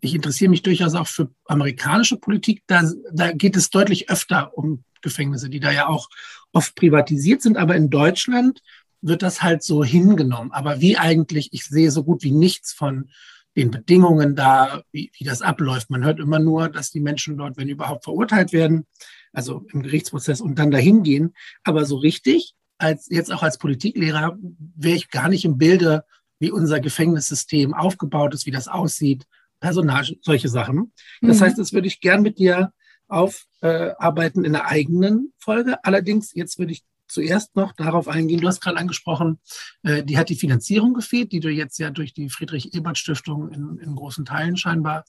Ich 0.00 0.14
interessiere 0.14 0.50
mich 0.50 0.62
durchaus 0.62 0.94
auch 0.94 1.08
für 1.08 1.30
amerikanische 1.46 2.16
Politik. 2.16 2.62
Da, 2.66 2.90
da 3.12 3.32
geht 3.32 3.56
es 3.56 3.70
deutlich 3.70 4.08
öfter 4.08 4.56
um 4.56 4.84
Gefängnisse, 5.02 5.50
die 5.50 5.60
da 5.60 5.70
ja 5.72 5.88
auch 5.88 6.08
oft 6.52 6.74
privatisiert 6.74 7.42
sind. 7.42 7.56
Aber 7.56 7.74
in 7.74 7.90
Deutschland 7.90 8.62
wird 9.00 9.22
das 9.22 9.42
halt 9.42 9.62
so 9.62 9.84
hingenommen. 9.84 10.52
Aber 10.52 10.80
wie 10.80 10.96
eigentlich, 10.96 11.52
ich 11.52 11.64
sehe 11.64 11.90
so 11.90 12.04
gut 12.04 12.22
wie 12.22 12.32
nichts 12.32 12.72
von 12.72 13.10
den 13.58 13.72
Bedingungen 13.72 14.36
da, 14.36 14.82
wie, 14.92 15.10
wie 15.18 15.24
das 15.24 15.42
abläuft. 15.42 15.90
Man 15.90 16.04
hört 16.04 16.20
immer 16.20 16.38
nur, 16.38 16.68
dass 16.68 16.92
die 16.92 17.00
Menschen 17.00 17.36
dort, 17.36 17.56
wenn 17.56 17.68
überhaupt, 17.68 18.04
verurteilt 18.04 18.52
werden, 18.52 18.86
also 19.32 19.66
im 19.72 19.82
Gerichtsprozess 19.82 20.40
und 20.40 20.58
dann 20.60 20.70
dahin 20.70 21.02
gehen. 21.02 21.34
Aber 21.64 21.84
so 21.84 21.96
richtig, 21.96 22.54
als 22.78 23.08
jetzt 23.10 23.32
auch 23.32 23.42
als 23.42 23.58
Politiklehrer, 23.58 24.38
wäre 24.76 24.96
ich 24.96 25.10
gar 25.10 25.28
nicht 25.28 25.44
im 25.44 25.58
Bilde, 25.58 26.04
wie 26.38 26.52
unser 26.52 26.78
Gefängnissystem 26.78 27.74
aufgebaut 27.74 28.32
ist, 28.32 28.46
wie 28.46 28.52
das 28.52 28.68
aussieht, 28.68 29.26
Personal, 29.58 30.06
solche 30.22 30.48
Sachen. 30.48 30.92
Das 31.20 31.40
mhm. 31.40 31.44
heißt, 31.44 31.58
das 31.58 31.72
würde 31.72 31.88
ich 31.88 32.00
gern 32.00 32.22
mit 32.22 32.38
dir 32.38 32.72
aufarbeiten 33.08 34.44
in 34.44 34.54
einer 34.54 34.66
eigenen 34.66 35.32
Folge. 35.36 35.84
Allerdings, 35.84 36.32
jetzt 36.32 36.60
würde 36.60 36.70
ich 36.70 36.84
zuerst 37.08 37.56
noch 37.56 37.72
darauf 37.72 38.08
eingehen. 38.08 38.40
Du 38.40 38.48
hast 38.48 38.60
gerade 38.60 38.78
angesprochen, 38.78 39.38
äh, 39.82 40.04
die 40.04 40.18
hat 40.18 40.28
die 40.28 40.36
Finanzierung 40.36 40.94
gefehlt, 40.94 41.32
die 41.32 41.40
du 41.40 41.50
jetzt 41.50 41.78
ja 41.78 41.90
durch 41.90 42.12
die 42.14 42.28
Friedrich-Ebert-Stiftung 42.28 43.50
in, 43.50 43.78
in, 43.78 43.94
großen 43.96 44.24
Teilen 44.24 44.56
scheinbar 44.56 45.04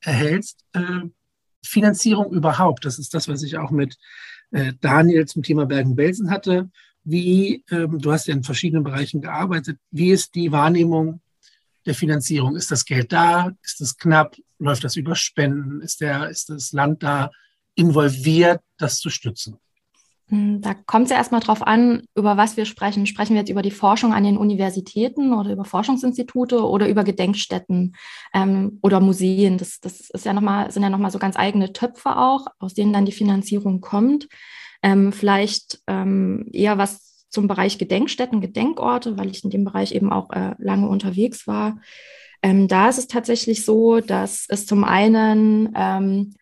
erhältst. 0.00 0.64
Äh, 0.72 1.02
Finanzierung 1.64 2.32
überhaupt, 2.32 2.84
das 2.84 2.98
ist 2.98 3.14
das, 3.14 3.28
was 3.28 3.42
ich 3.42 3.58
auch 3.58 3.70
mit 3.70 3.96
äh, 4.50 4.72
Daniel 4.80 5.26
zum 5.26 5.42
Thema 5.42 5.66
Bergen-Belsen 5.66 6.30
hatte. 6.30 6.70
Wie, 7.04 7.64
ähm, 7.70 7.98
du 7.98 8.12
hast 8.12 8.26
ja 8.26 8.34
in 8.34 8.42
verschiedenen 8.42 8.84
Bereichen 8.84 9.20
gearbeitet, 9.20 9.78
wie 9.90 10.10
ist 10.10 10.34
die 10.34 10.52
Wahrnehmung 10.52 11.20
der 11.84 11.94
Finanzierung? 11.94 12.56
Ist 12.56 12.70
das 12.70 12.84
Geld 12.84 13.12
da? 13.12 13.52
Ist 13.62 13.80
es 13.80 13.96
knapp? 13.96 14.36
Läuft 14.58 14.84
das 14.84 14.96
über 14.96 15.14
Spenden? 15.14 15.80
Ist, 15.80 16.00
der, 16.00 16.28
ist 16.28 16.50
das 16.50 16.72
Land 16.72 17.02
da 17.02 17.30
involviert, 17.74 18.60
das 18.78 18.98
zu 18.98 19.10
stützen? 19.10 19.58
Hm, 20.28 20.60
da 20.60 20.74
kommt 20.74 21.04
es 21.04 21.10
ja 21.10 21.16
erstmal 21.16 21.40
drauf 21.40 21.64
an, 21.64 22.02
über 22.16 22.36
was 22.36 22.56
wir 22.56 22.64
sprechen. 22.64 23.06
Sprechen 23.06 23.34
wir 23.34 23.40
jetzt 23.40 23.50
über 23.50 23.62
die 23.62 23.70
Forschung 23.70 24.12
an 24.12 24.24
den 24.24 24.36
Universitäten 24.36 25.32
oder 25.32 25.52
über 25.52 25.64
Forschungsinstitute 25.64 26.64
oder 26.66 26.88
über 26.88 27.04
Gedenkstätten 27.04 27.94
ähm, 28.34 28.78
oder 28.82 29.00
Museen? 29.00 29.56
Das, 29.56 29.78
das 29.80 30.10
ist 30.10 30.24
ja 30.24 30.32
noch 30.32 30.42
mal, 30.42 30.70
sind 30.70 30.82
ja 30.82 30.90
nochmal 30.90 31.12
so 31.12 31.18
ganz 31.18 31.36
eigene 31.36 31.72
Töpfe 31.72 32.16
auch, 32.16 32.46
aus 32.58 32.74
denen 32.74 32.92
dann 32.92 33.06
die 33.06 33.12
Finanzierung 33.12 33.80
kommt. 33.80 34.28
Ähm, 34.82 35.12
vielleicht 35.12 35.80
ähm, 35.86 36.48
eher 36.52 36.76
was 36.76 37.26
zum 37.28 37.46
Bereich 37.46 37.78
Gedenkstätten, 37.78 38.40
Gedenkorte, 38.40 39.16
weil 39.18 39.30
ich 39.30 39.44
in 39.44 39.50
dem 39.50 39.64
Bereich 39.64 39.92
eben 39.92 40.12
auch 40.12 40.30
äh, 40.30 40.54
lange 40.58 40.88
unterwegs 40.88 41.46
war. 41.46 41.78
Ähm, 42.42 42.66
da 42.66 42.88
ist 42.88 42.98
es 42.98 43.06
tatsächlich 43.06 43.64
so, 43.64 44.00
dass 44.00 44.46
es 44.48 44.66
zum 44.66 44.84
einen 44.84 45.72
ähm, 45.76 46.34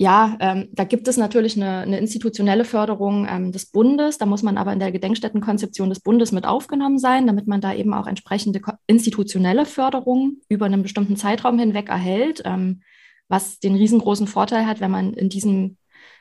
ja, 0.00 0.36
ähm, 0.38 0.68
da 0.72 0.84
gibt 0.84 1.08
es 1.08 1.16
natürlich 1.16 1.56
eine, 1.56 1.78
eine 1.78 1.98
institutionelle 1.98 2.64
Förderung 2.64 3.26
ähm, 3.28 3.50
des 3.50 3.66
Bundes. 3.66 4.16
Da 4.16 4.26
muss 4.26 4.44
man 4.44 4.56
aber 4.56 4.72
in 4.72 4.78
der 4.78 4.92
Gedenkstättenkonzeption 4.92 5.88
des 5.88 5.98
Bundes 5.98 6.30
mit 6.30 6.46
aufgenommen 6.46 7.00
sein, 7.00 7.26
damit 7.26 7.48
man 7.48 7.60
da 7.60 7.74
eben 7.74 7.92
auch 7.92 8.06
entsprechende 8.06 8.60
institutionelle 8.86 9.66
Förderung 9.66 10.36
über 10.48 10.66
einen 10.66 10.84
bestimmten 10.84 11.16
Zeitraum 11.16 11.58
hinweg 11.58 11.88
erhält, 11.88 12.42
ähm, 12.44 12.82
was 13.26 13.58
den 13.58 13.74
riesengroßen 13.74 14.28
Vorteil 14.28 14.66
hat, 14.66 14.80
wenn 14.80 14.92
man 14.92 15.14
in 15.14 15.30
diesem, 15.30 15.76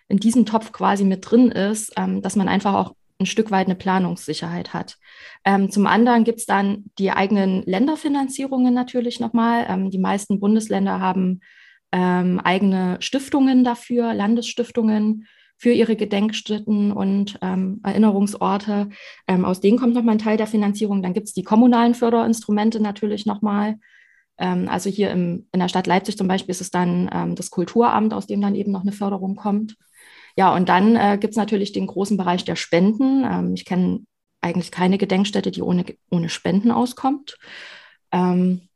in 0.08 0.18
diesem 0.18 0.48
Topf 0.48 0.72
quasi 0.72 1.04
mit 1.04 1.30
drin 1.30 1.52
ist, 1.52 1.94
ähm, 1.98 2.24
dass 2.24 2.36
man 2.36 2.50
einfach 2.50 2.74
auch 2.74 2.96
ein 3.20 3.28
Stück 3.28 3.52
weit 3.52 3.68
eine 3.68 3.76
Planungssicherheit 3.76 4.74
hat. 4.74 4.98
Ähm, 5.46 5.70
zum 5.70 5.86
anderen 5.86 6.24
gibt 6.24 6.40
es 6.40 6.48
dann 6.48 6.86
die 6.98 7.12
eigenen 7.12 7.62
Länderfinanzierungen 7.62 8.74
natürlich 8.74 9.20
nochmal. 9.20 9.68
Ähm, 9.70 9.92
die 9.92 10.00
meisten 10.00 10.40
Bundesländer 10.40 11.00
haben 11.00 11.42
ähm, 11.92 12.40
eigene 12.40 12.98
Stiftungen 13.00 13.64
dafür, 13.64 14.14
Landesstiftungen 14.14 15.28
für 15.58 15.72
ihre 15.72 15.96
Gedenkstätten 15.96 16.92
und 16.92 17.40
ähm, 17.42 17.82
Erinnerungsorte. 17.84 18.90
Ähm, 19.28 19.44
aus 19.44 19.60
denen 19.60 19.80
kommt 19.80 19.96
nochmal 19.96 20.16
ein 20.16 20.20
Teil 20.20 20.38
der 20.38 20.48
Finanzierung. 20.48 21.02
Dann 21.02 21.14
gibt 21.14 21.28
es 21.28 21.34
die 21.34 21.44
kommunalen 21.44 21.96
Förderinstrumente 21.96 22.80
natürlich 22.80 23.26
nochmal. 23.26 23.80
Ähm, 24.38 24.70
also 24.70 24.90
hier 24.90 25.10
im, 25.12 25.48
in 25.52 25.60
der 25.60 25.68
Stadt 25.68 25.88
Leipzig 25.88 26.18
zum 26.18 26.28
Beispiel 26.28 26.52
ist 26.52 26.62
es 26.62 26.70
dann 26.70 27.10
ähm, 27.12 27.36
das 27.36 27.50
Kulturamt, 27.50 28.14
aus 28.14 28.28
dem 28.28 28.42
dann 28.42 28.56
eben 28.56 28.72
noch 28.72 28.84
eine 28.84 28.92
Förderung 28.92 29.36
kommt. 29.36 29.76
Ja, 30.36 30.54
und 30.54 30.70
dann 30.70 30.96
äh, 30.96 31.18
gibt 31.20 31.32
es 31.32 31.38
natürlich 31.38 31.72
den 31.72 31.88
großen 31.88 32.18
Bereich 32.18 32.46
der 32.46 32.56
Spenden. 32.56 33.26
Ähm, 33.26 33.54
ich 33.56 33.66
kenne 33.66 34.02
eigentlich 34.42 34.72
keine 34.72 35.00
Gedenkstätte, 35.00 35.50
die 35.50 35.64
ohne, 35.64 35.86
ohne 36.12 36.30
Spenden 36.30 36.70
auskommt. 36.70 37.38
Ähm, 38.12 38.67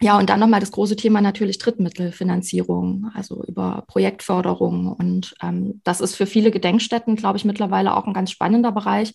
ja, 0.00 0.18
und 0.18 0.28
dann 0.28 0.40
nochmal 0.40 0.60
das 0.60 0.72
große 0.72 0.96
Thema 0.96 1.20
natürlich 1.20 1.58
Drittmittelfinanzierung, 1.58 3.10
also 3.14 3.44
über 3.44 3.84
Projektförderung. 3.86 4.92
Und 4.92 5.34
ähm, 5.42 5.80
das 5.84 6.00
ist 6.00 6.16
für 6.16 6.26
viele 6.26 6.50
Gedenkstätten, 6.50 7.16
glaube 7.16 7.38
ich, 7.38 7.44
mittlerweile 7.44 7.96
auch 7.96 8.06
ein 8.06 8.12
ganz 8.12 8.30
spannender 8.30 8.72
Bereich, 8.72 9.14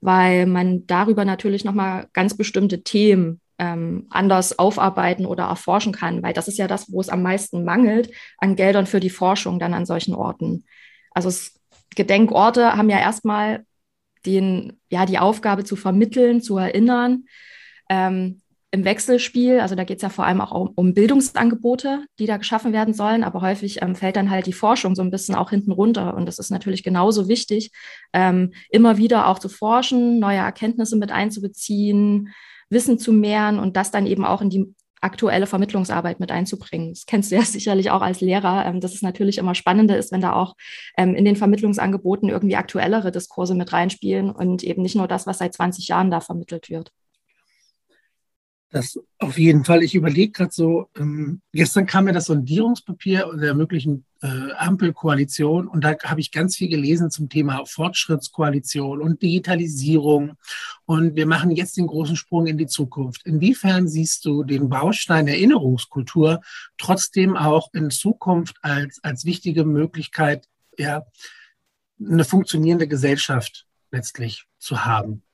weil 0.00 0.46
man 0.46 0.86
darüber 0.86 1.24
natürlich 1.24 1.64
nochmal 1.64 2.08
ganz 2.12 2.36
bestimmte 2.36 2.82
Themen 2.82 3.40
ähm, 3.58 4.06
anders 4.10 4.58
aufarbeiten 4.58 5.26
oder 5.26 5.44
erforschen 5.44 5.92
kann, 5.92 6.22
weil 6.22 6.32
das 6.32 6.48
ist 6.48 6.58
ja 6.58 6.66
das, 6.66 6.90
wo 6.90 7.00
es 7.00 7.10
am 7.10 7.22
meisten 7.22 7.64
mangelt 7.64 8.10
an 8.38 8.56
Geldern 8.56 8.86
für 8.86 9.00
die 9.00 9.10
Forschung 9.10 9.58
dann 9.58 9.74
an 9.74 9.84
solchen 9.84 10.14
Orten. 10.14 10.64
Also 11.10 11.28
es, 11.28 11.60
Gedenkorte 11.94 12.76
haben 12.76 12.88
ja 12.88 12.98
erstmal 12.98 13.64
den, 14.24 14.80
ja, 14.88 15.06
die 15.06 15.18
Aufgabe 15.18 15.64
zu 15.64 15.76
vermitteln, 15.76 16.40
zu 16.40 16.56
erinnern. 16.56 17.24
Ähm, 17.88 18.39
im 18.72 18.84
Wechselspiel, 18.84 19.60
also 19.60 19.74
da 19.74 19.84
geht 19.84 19.96
es 19.96 20.02
ja 20.02 20.08
vor 20.08 20.26
allem 20.26 20.40
auch 20.40 20.52
um, 20.52 20.70
um, 20.76 20.94
Bildungsangebote, 20.94 22.04
die 22.18 22.26
da 22.26 22.36
geschaffen 22.36 22.72
werden 22.72 22.94
sollen, 22.94 23.24
aber 23.24 23.40
häufig 23.40 23.82
ähm, 23.82 23.96
fällt 23.96 24.16
dann 24.16 24.30
halt 24.30 24.46
die 24.46 24.52
Forschung 24.52 24.94
so 24.94 25.02
ein 25.02 25.10
bisschen 25.10 25.34
auch 25.34 25.50
hinten 25.50 25.72
runter. 25.72 26.14
Und 26.14 26.26
das 26.26 26.38
ist 26.38 26.50
natürlich 26.50 26.84
genauso 26.84 27.26
wichtig, 27.28 27.72
ähm, 28.12 28.52
immer 28.70 28.96
wieder 28.96 29.26
auch 29.26 29.40
zu 29.40 29.48
forschen, 29.48 30.20
neue 30.20 30.38
Erkenntnisse 30.38 30.96
mit 30.96 31.10
einzubeziehen, 31.10 32.32
Wissen 32.68 32.98
zu 33.00 33.12
mehren 33.12 33.58
und 33.58 33.76
das 33.76 33.90
dann 33.90 34.06
eben 34.06 34.24
auch 34.24 34.40
in 34.40 34.50
die 34.50 34.74
aktuelle 35.00 35.46
Vermittlungsarbeit 35.46 36.20
mit 36.20 36.30
einzubringen. 36.30 36.90
Das 36.90 37.06
kennst 37.06 37.32
du 37.32 37.36
ja 37.36 37.42
sicherlich 37.44 37.90
auch 37.90 38.02
als 38.02 38.20
Lehrer, 38.20 38.66
ähm, 38.66 38.80
dass 38.80 38.94
es 38.94 39.02
natürlich 39.02 39.38
immer 39.38 39.56
spannender 39.56 39.98
ist, 39.98 40.12
wenn 40.12 40.20
da 40.20 40.34
auch 40.34 40.54
ähm, 40.96 41.16
in 41.16 41.24
den 41.24 41.36
Vermittlungsangeboten 41.36 42.28
irgendwie 42.28 42.56
aktuellere 42.56 43.10
Diskurse 43.10 43.56
mit 43.56 43.72
reinspielen 43.72 44.30
und 44.30 44.62
eben 44.62 44.82
nicht 44.82 44.94
nur 44.94 45.08
das, 45.08 45.26
was 45.26 45.38
seit 45.38 45.54
20 45.54 45.88
Jahren 45.88 46.12
da 46.12 46.20
vermittelt 46.20 46.70
wird. 46.70 46.92
Das 48.72 49.00
auf 49.18 49.36
jeden 49.36 49.64
Fall. 49.64 49.82
Ich 49.82 49.96
überlege 49.96 50.30
gerade 50.30 50.52
so, 50.52 50.88
ähm, 50.96 51.40
gestern 51.52 51.86
kam 51.86 52.04
mir 52.04 52.12
das 52.12 52.26
Sondierungspapier 52.26 53.28
der 53.34 53.54
möglichen 53.54 54.04
äh, 54.22 54.52
Ampelkoalition 54.58 55.66
und 55.66 55.82
da 55.82 55.96
habe 56.04 56.20
ich 56.20 56.30
ganz 56.30 56.56
viel 56.56 56.68
gelesen 56.68 57.10
zum 57.10 57.28
Thema 57.28 57.64
Fortschrittskoalition 57.66 59.02
und 59.02 59.22
Digitalisierung. 59.22 60.34
Und 60.86 61.16
wir 61.16 61.26
machen 61.26 61.50
jetzt 61.50 61.78
den 61.78 61.88
großen 61.88 62.14
Sprung 62.14 62.46
in 62.46 62.58
die 62.58 62.68
Zukunft. 62.68 63.26
Inwiefern 63.26 63.88
siehst 63.88 64.24
du 64.24 64.44
den 64.44 64.68
Baustein 64.68 65.26
Erinnerungskultur 65.26 66.40
trotzdem 66.78 67.36
auch 67.36 67.74
in 67.74 67.90
Zukunft 67.90 68.56
als, 68.62 69.02
als 69.02 69.24
wichtige 69.24 69.64
Möglichkeit, 69.64 70.46
ja, 70.78 71.04
eine 71.98 72.24
funktionierende 72.24 72.86
Gesellschaft 72.86 73.66
letztlich 73.90 74.46
zu 74.58 74.84
haben? 74.84 75.24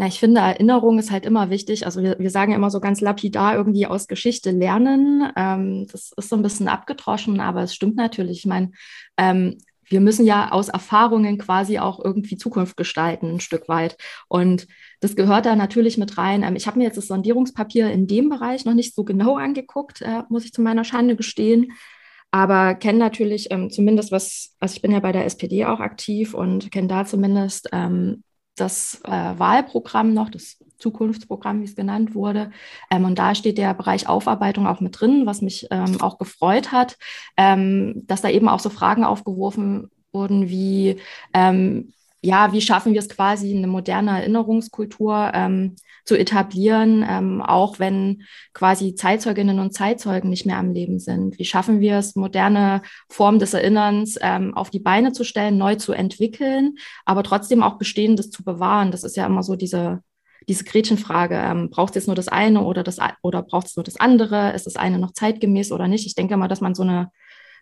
Na, 0.00 0.06
ich 0.06 0.18
finde, 0.18 0.40
Erinnerung 0.40 0.98
ist 0.98 1.10
halt 1.10 1.26
immer 1.26 1.50
wichtig. 1.50 1.84
Also 1.84 2.02
wir, 2.02 2.18
wir 2.18 2.30
sagen 2.30 2.54
immer 2.54 2.70
so 2.70 2.80
ganz 2.80 3.02
lapidar 3.02 3.54
irgendwie 3.54 3.86
aus 3.86 4.08
Geschichte 4.08 4.50
lernen. 4.50 5.30
Ähm, 5.36 5.88
das 5.92 6.12
ist 6.16 6.30
so 6.30 6.36
ein 6.36 6.42
bisschen 6.42 6.68
abgetroschen, 6.68 7.38
aber 7.38 7.64
es 7.64 7.74
stimmt 7.74 7.96
natürlich. 7.96 8.38
Ich 8.38 8.46
meine, 8.46 8.70
ähm, 9.18 9.58
wir 9.84 10.00
müssen 10.00 10.24
ja 10.24 10.52
aus 10.52 10.70
Erfahrungen 10.70 11.36
quasi 11.36 11.80
auch 11.80 12.02
irgendwie 12.02 12.38
Zukunft 12.38 12.78
gestalten, 12.78 13.28
ein 13.28 13.40
Stück 13.40 13.68
weit. 13.68 13.98
Und 14.28 14.68
das 15.00 15.16
gehört 15.16 15.44
da 15.44 15.54
natürlich 15.54 15.98
mit 15.98 16.16
rein. 16.16 16.44
Ähm, 16.44 16.56
ich 16.56 16.66
habe 16.66 16.78
mir 16.78 16.84
jetzt 16.84 16.96
das 16.96 17.08
Sondierungspapier 17.08 17.90
in 17.90 18.06
dem 18.06 18.30
Bereich 18.30 18.64
noch 18.64 18.72
nicht 18.72 18.94
so 18.94 19.04
genau 19.04 19.36
angeguckt, 19.36 20.00
äh, 20.00 20.22
muss 20.30 20.46
ich 20.46 20.54
zu 20.54 20.62
meiner 20.62 20.84
Schande 20.84 21.14
gestehen. 21.14 21.72
Aber 22.30 22.74
kenne 22.74 22.98
natürlich 22.98 23.50
ähm, 23.50 23.68
zumindest 23.68 24.12
was, 24.12 24.56
also 24.60 24.76
ich 24.76 24.80
bin 24.80 24.92
ja 24.92 25.00
bei 25.00 25.12
der 25.12 25.26
SPD 25.26 25.66
auch 25.66 25.80
aktiv 25.80 26.32
und 26.32 26.72
kenne 26.72 26.88
da 26.88 27.04
zumindest 27.04 27.68
ähm, 27.72 28.22
das 28.60 29.00
äh, 29.04 29.10
Wahlprogramm 29.10 30.14
noch, 30.14 30.30
das 30.30 30.58
Zukunftsprogramm, 30.78 31.60
wie 31.60 31.66
es 31.66 31.76
genannt 31.76 32.14
wurde. 32.14 32.50
Ähm, 32.90 33.04
und 33.04 33.18
da 33.18 33.34
steht 33.34 33.58
der 33.58 33.74
Bereich 33.74 34.08
Aufarbeitung 34.08 34.66
auch 34.66 34.80
mit 34.80 35.00
drin, 35.00 35.26
was 35.26 35.42
mich 35.42 35.68
ähm, 35.70 36.00
auch 36.00 36.18
gefreut 36.18 36.72
hat, 36.72 36.98
ähm, 37.36 38.02
dass 38.06 38.22
da 38.22 38.28
eben 38.30 38.48
auch 38.48 38.60
so 38.60 38.70
Fragen 38.70 39.04
aufgeworfen 39.04 39.90
wurden 40.12 40.48
wie, 40.48 40.96
ähm, 41.34 41.92
ja, 42.22 42.52
wie 42.52 42.60
schaffen 42.60 42.92
wir 42.92 43.00
es 43.00 43.08
quasi, 43.08 43.56
eine 43.56 43.66
moderne 43.66 44.20
Erinnerungskultur 44.20 45.30
ähm, 45.32 45.76
zu 46.04 46.16
etablieren, 46.16 47.04
ähm, 47.08 47.40
auch 47.40 47.78
wenn 47.78 48.24
quasi 48.52 48.94
Zeitzeuginnen 48.94 49.58
und 49.58 49.72
Zeitzeugen 49.72 50.28
nicht 50.28 50.44
mehr 50.44 50.58
am 50.58 50.72
Leben 50.72 50.98
sind? 50.98 51.38
Wie 51.38 51.44
schaffen 51.44 51.80
wir 51.80 51.96
es, 51.96 52.16
moderne 52.16 52.82
Formen 53.08 53.38
des 53.38 53.54
Erinnerns 53.54 54.18
ähm, 54.20 54.54
auf 54.54 54.70
die 54.70 54.80
Beine 54.80 55.12
zu 55.12 55.24
stellen, 55.24 55.56
neu 55.56 55.76
zu 55.76 55.92
entwickeln, 55.92 56.76
aber 57.06 57.22
trotzdem 57.22 57.62
auch 57.62 57.78
Bestehendes 57.78 58.30
zu 58.30 58.44
bewahren? 58.44 58.90
Das 58.90 59.02
ist 59.02 59.16
ja 59.16 59.24
immer 59.24 59.42
so 59.42 59.56
diese, 59.56 60.02
diese 60.46 60.64
Gretchenfrage, 60.64 61.36
ähm, 61.36 61.70
braucht 61.70 61.90
es 61.90 62.02
jetzt 62.02 62.06
nur 62.06 62.16
das 62.16 62.28
eine 62.28 62.64
oder, 62.64 62.82
das, 62.82 62.98
oder 63.22 63.42
braucht 63.42 63.68
es 63.68 63.76
nur 63.76 63.84
das 63.84 63.96
andere? 63.96 64.52
Ist 64.52 64.66
das 64.66 64.76
eine 64.76 64.98
noch 64.98 65.12
zeitgemäß 65.12 65.72
oder 65.72 65.88
nicht? 65.88 66.06
Ich 66.06 66.14
denke 66.14 66.36
mal, 66.36 66.48
dass 66.48 66.60
man 66.60 66.74
so 66.74 66.82
eine 66.82 67.10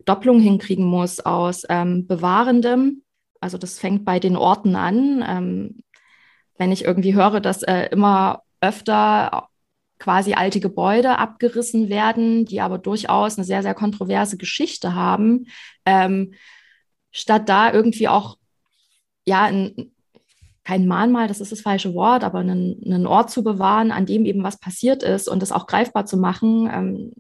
Doppelung 0.05 0.41
hinkriegen 0.41 0.85
muss 0.85 1.21
aus 1.21 1.65
ähm, 1.69 2.07
Bewahrendem, 2.07 3.03
also 3.41 3.59
das 3.59 3.79
fängt 3.79 4.05
bei 4.05 4.19
den 4.19 4.37
Orten 4.37 4.77
an. 4.77 5.25
Ähm, 5.27 5.83
wenn 6.59 6.73
ich 6.73 6.85
irgendwie 6.85 7.15
höre, 7.15 7.41
dass 7.41 7.63
äh, 7.63 7.89
immer 7.91 8.43
öfter 8.61 9.49
quasi 9.99 10.35
alte 10.35 10.61
Gebäude 10.61 11.19
abgerissen 11.19 11.89
werden, 11.89 12.45
die 12.45 12.61
aber 12.61 12.79
durchaus 12.79 13.37
eine 13.37 13.45
sehr, 13.45 13.63
sehr 13.63 13.75
kontroverse 13.75 14.37
Geschichte 14.37 14.95
haben, 14.95 15.47
ähm, 15.85 16.35
statt 17.11 17.49
da 17.49 17.73
irgendwie 17.73 18.09
auch, 18.09 18.37
ja, 19.27 19.45
ein, 19.45 19.93
kein 20.65 20.87
Mahnmal, 20.87 21.29
das 21.29 21.41
ist 21.41 21.51
das 21.51 21.63
falsche 21.63 21.95
Wort, 21.95 22.25
aber 22.25 22.41
einen, 22.41 22.81
einen, 22.85 23.07
Ort 23.07 23.31
zu 23.31 23.43
bewahren, 23.43 23.91
an 23.91 24.07
dem 24.07 24.25
eben 24.25 24.43
was 24.43 24.61
passiert 24.61 25.03
ist 25.03 25.29
und 25.29 25.41
das 25.43 25.53
auch 25.53 25.67
greifbar 25.67 26.07
zu 26.07 26.17
machen, 26.17 26.69
ähm, 26.73 27.13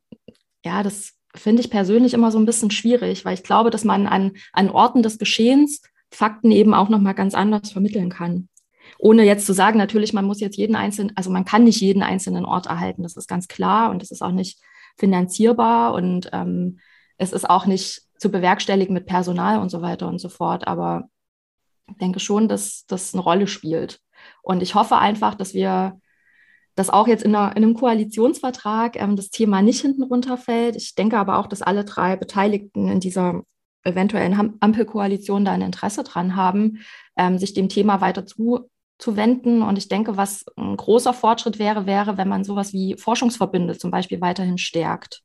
ja, 0.65 0.83
das 0.83 1.15
finde 1.35 1.63
ich 1.63 1.71
persönlich 1.71 2.15
immer 2.15 2.31
so 2.31 2.39
ein 2.39 2.47
bisschen 2.47 2.71
schwierig, 2.71 3.25
weil 3.25 3.35
ich 3.35 3.43
glaube, 3.43 3.71
dass 3.71 3.85
man 3.85 4.07
an, 4.07 4.33
an 4.53 4.71
Orten 4.71 5.03
des 5.03 5.19
Geschehens 5.19 5.83
Fakten 6.11 6.51
eben 6.51 6.75
auch 6.75 6.89
nochmal 6.89 7.15
ganz 7.15 7.35
anders 7.35 7.71
vermitteln 7.71 8.11
kann. 8.11 8.49
Ohne 8.99 9.25
jetzt 9.25 9.47
zu 9.47 9.53
sagen, 9.53 9.79
natürlich, 9.79 10.13
man 10.13 10.25
muss 10.25 10.41
jetzt 10.41 10.57
jeden 10.57 10.77
einzelnen, 10.77 11.13
also 11.17 11.31
man 11.31 11.45
kann 11.45 11.65
nicht 11.65 11.81
jeden 11.81 12.03
einzelnen 12.03 12.45
Ort 12.45 12.67
erhalten, 12.67 13.03
das 13.03 13.17
ist 13.17 13.29
ganz 13.29 13.49
klar 13.49 13.91
und 13.91 14.01
das 14.01 14.11
ist 14.11 14.23
auch 14.23 14.33
nicht 14.33 14.59
finanzierbar 14.97 15.93
und 15.95 16.31
ähm, 16.33 16.79
es 17.19 17.33
ist 17.33 17.49
auch 17.49 17.67
nicht 17.67 18.03
zu 18.19 18.31
bewerkstelligen 18.31 18.95
mit 18.95 19.07
Personal 19.07 19.61
und 19.61 19.71
so 19.71 19.83
weiter 19.83 20.09
und 20.09 20.19
so 20.19 20.29
fort. 20.29 20.67
Aber 20.67 21.09
ich 21.89 21.97
denke 21.97 22.21
schon, 22.21 22.49
dass 22.49 22.85
das 22.87 23.15
eine 23.15 23.23
Rolle 23.23 23.47
spielt. 23.47 24.01
Und 24.43 24.63
ich 24.63 24.75
hoffe 24.75 24.97
einfach, 24.97 25.35
dass 25.35 25.55
wir 25.55 26.01
dass 26.79 26.91
auch 26.91 27.09
jetzt 27.09 27.25
in, 27.25 27.35
einer, 27.35 27.57
in 27.57 27.65
einem 27.65 27.75
Koalitionsvertrag 27.75 28.95
ähm, 29.01 29.17
das 29.17 29.31
Thema 29.31 29.63
nicht 29.63 29.81
hinten 29.81 30.05
runterfällt. 30.05 30.77
Ich 30.77 30.95
denke 30.95 31.19
aber 31.19 31.39
auch, 31.39 31.49
dass 31.49 31.61
alle 31.61 31.85
drei 31.85 32.15
Beteiligten 32.15 32.87
in 32.87 33.01
dieser 33.01 33.43
eventuellen 33.85 34.59
Ampelkoalition 34.61 35.45
da 35.45 35.53
ein 35.53 35.63
Interesse 35.63 36.05
dran 36.05 36.37
haben, 36.37 36.81
ähm, 37.17 37.39
sich 37.39 37.55
dem 37.55 37.69
Thema 37.69 38.01
weiter 38.01 38.27
zu, 38.27 38.71
zu 38.99 39.17
wenden. 39.17 39.63
Und 39.63 39.79
ich 39.79 39.89
denke, 39.89 40.17
was 40.17 40.45
ein 40.57 40.77
großer 40.77 41.15
Fortschritt 41.15 41.59
wäre, 41.59 41.87
wäre, 41.87 42.19
wenn 42.19 42.29
man 42.29 42.45
sowas 42.45 42.73
wie 42.73 42.97
Forschungsverbünde 42.99 43.79
zum 43.79 43.91
Beispiel 43.91 44.21
weiterhin 44.21 44.59
stärkt. 44.59 45.23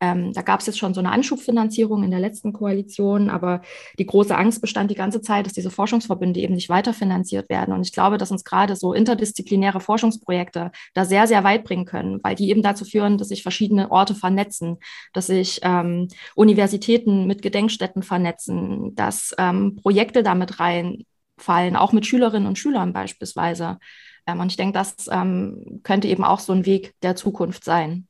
Ähm, 0.00 0.32
da 0.32 0.40
gab 0.40 0.60
es 0.60 0.66
jetzt 0.66 0.78
schon 0.78 0.94
so 0.94 1.00
eine 1.00 1.12
Anschubfinanzierung 1.12 2.02
in 2.02 2.10
der 2.10 2.20
letzten 2.20 2.54
Koalition, 2.54 3.28
aber 3.28 3.60
die 3.98 4.06
große 4.06 4.34
Angst 4.34 4.62
bestand 4.62 4.90
die 4.90 4.94
ganze 4.94 5.20
Zeit, 5.20 5.44
dass 5.44 5.52
diese 5.52 5.70
Forschungsverbünde 5.70 6.40
eben 6.40 6.54
nicht 6.54 6.70
weiterfinanziert 6.70 7.50
werden. 7.50 7.74
Und 7.74 7.82
ich 7.82 7.92
glaube, 7.92 8.16
dass 8.16 8.30
uns 8.30 8.44
gerade 8.44 8.76
so 8.76 8.94
interdisziplinäre 8.94 9.80
Forschungsprojekte 9.80 10.70
da 10.94 11.04
sehr, 11.04 11.26
sehr 11.26 11.44
weit 11.44 11.64
bringen 11.64 11.84
können, 11.84 12.20
weil 12.22 12.34
die 12.34 12.48
eben 12.48 12.62
dazu 12.62 12.86
führen, 12.86 13.18
dass 13.18 13.28
sich 13.28 13.42
verschiedene 13.42 13.90
Orte 13.90 14.14
vernetzen, 14.14 14.78
dass 15.12 15.26
sich 15.26 15.60
ähm, 15.62 16.08
Universitäten 16.34 17.26
mit 17.26 17.42
Gedenkstätten 17.42 18.02
vernetzen, 18.02 18.94
dass 18.94 19.34
ähm, 19.36 19.76
Projekte 19.76 20.22
damit 20.22 20.60
reinfallen, 21.40 21.76
auch 21.76 21.92
mit 21.92 22.06
Schülerinnen 22.06 22.46
und 22.46 22.58
Schülern 22.58 22.92
beispielsweise. 22.92 23.78
Ähm, 24.26 24.40
und 24.40 24.50
ich 24.50 24.56
denke, 24.56 24.74
das 24.74 25.08
ähm, 25.10 25.80
könnte 25.82 26.08
eben 26.08 26.24
auch 26.24 26.40
so 26.40 26.52
ein 26.52 26.66
Weg 26.66 26.94
der 27.02 27.16
Zukunft 27.16 27.64
sein 27.64 28.06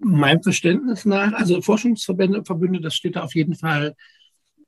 meinem 0.00 0.42
Verständnis 0.42 1.06
nach, 1.06 1.32
also 1.32 1.60
Forschungsverbände, 1.60 2.44
Verbünde, 2.44 2.80
das 2.80 2.94
steht 2.94 3.16
da 3.16 3.22
auf 3.22 3.34
jeden 3.34 3.54
Fall 3.54 3.96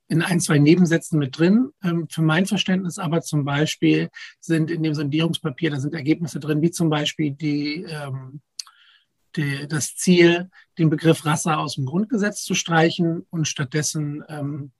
in 0.08 0.22
ein, 0.22 0.40
zwei 0.40 0.58
Nebensätzen 0.58 1.20
mit 1.20 1.38
drin. 1.38 1.70
Ähm, 1.84 2.08
für 2.10 2.22
mein 2.22 2.46
Verständnis 2.46 2.98
aber 2.98 3.20
zum 3.20 3.44
Beispiel 3.44 4.08
sind 4.40 4.70
in 4.70 4.82
dem 4.82 4.94
Sondierungspapier, 4.94 5.70
da 5.70 5.78
sind 5.78 5.94
Ergebnisse 5.94 6.40
drin, 6.40 6.62
wie 6.62 6.70
zum 6.70 6.88
Beispiel 6.88 7.32
die, 7.32 7.84
ähm, 7.84 8.40
die, 9.36 9.68
das 9.68 9.94
Ziel, 9.94 10.50
den 10.78 10.90
Begriff 10.90 11.24
Rasse 11.26 11.56
aus 11.56 11.76
dem 11.76 11.84
Grundgesetz 11.84 12.42
zu 12.42 12.54
streichen 12.54 13.24
und 13.30 13.46
stattdessen 13.46 14.24
ähm, 14.28 14.72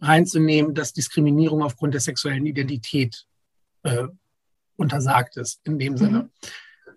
reinzunehmen, 0.00 0.74
dass 0.74 0.92
Diskriminierung 0.92 1.62
aufgrund 1.62 1.94
der 1.94 2.00
sexuellen 2.00 2.46
Identität 2.46 3.26
äh, 3.82 4.04
untersagt 4.76 5.36
ist, 5.36 5.60
in 5.64 5.78
dem 5.78 5.96
Sinne. 5.96 6.22
Mhm. 6.22 6.30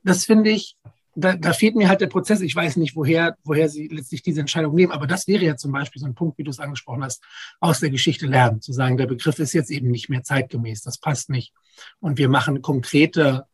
Das 0.04 0.26
finde 0.26 0.52
ich 0.52 0.78
da, 1.16 1.36
da 1.36 1.54
fehlt 1.54 1.76
mir 1.76 1.90
halt 1.90 2.02
der 2.02 2.08
Prozess. 2.08 2.42
Ich 2.42 2.56
weiß 2.56 2.78
nicht, 2.78 2.96
woher, 2.96 3.38
woher 3.44 3.70
sie 3.70 3.88
letztlich 3.88 4.24
diese 4.24 4.40
Entscheidung 4.40 4.74
nehmen. 4.74 4.92
Aber 4.92 5.08
das 5.08 5.28
wäre 5.28 5.44
ja 5.44 5.56
zum 5.56 5.72
Beispiel 5.72 6.00
so 6.00 6.08
ein 6.08 6.16
Punkt, 6.16 6.38
wie 6.38 6.44
du 6.44 6.50
es 6.50 6.60
angesprochen 6.60 7.04
hast, 7.04 7.24
aus 7.60 7.80
der 7.80 7.92
Geschichte 7.92 8.26
lernen. 8.26 8.62
Zu 8.62 8.74
sagen, 8.74 8.98
der 8.98 9.08
Begriff 9.08 9.40
ist 9.40 9.54
jetzt 9.54 9.70
eben 9.70 9.92
nicht 9.92 10.10
mehr 10.10 10.24
zeitgemäß. 10.24 10.82
Das 10.82 10.98
passt 10.98 11.30
nicht. 11.30 11.54
Und 12.00 12.18
wir 12.18 12.30
machen 12.30 12.62
konkrete 12.62 13.46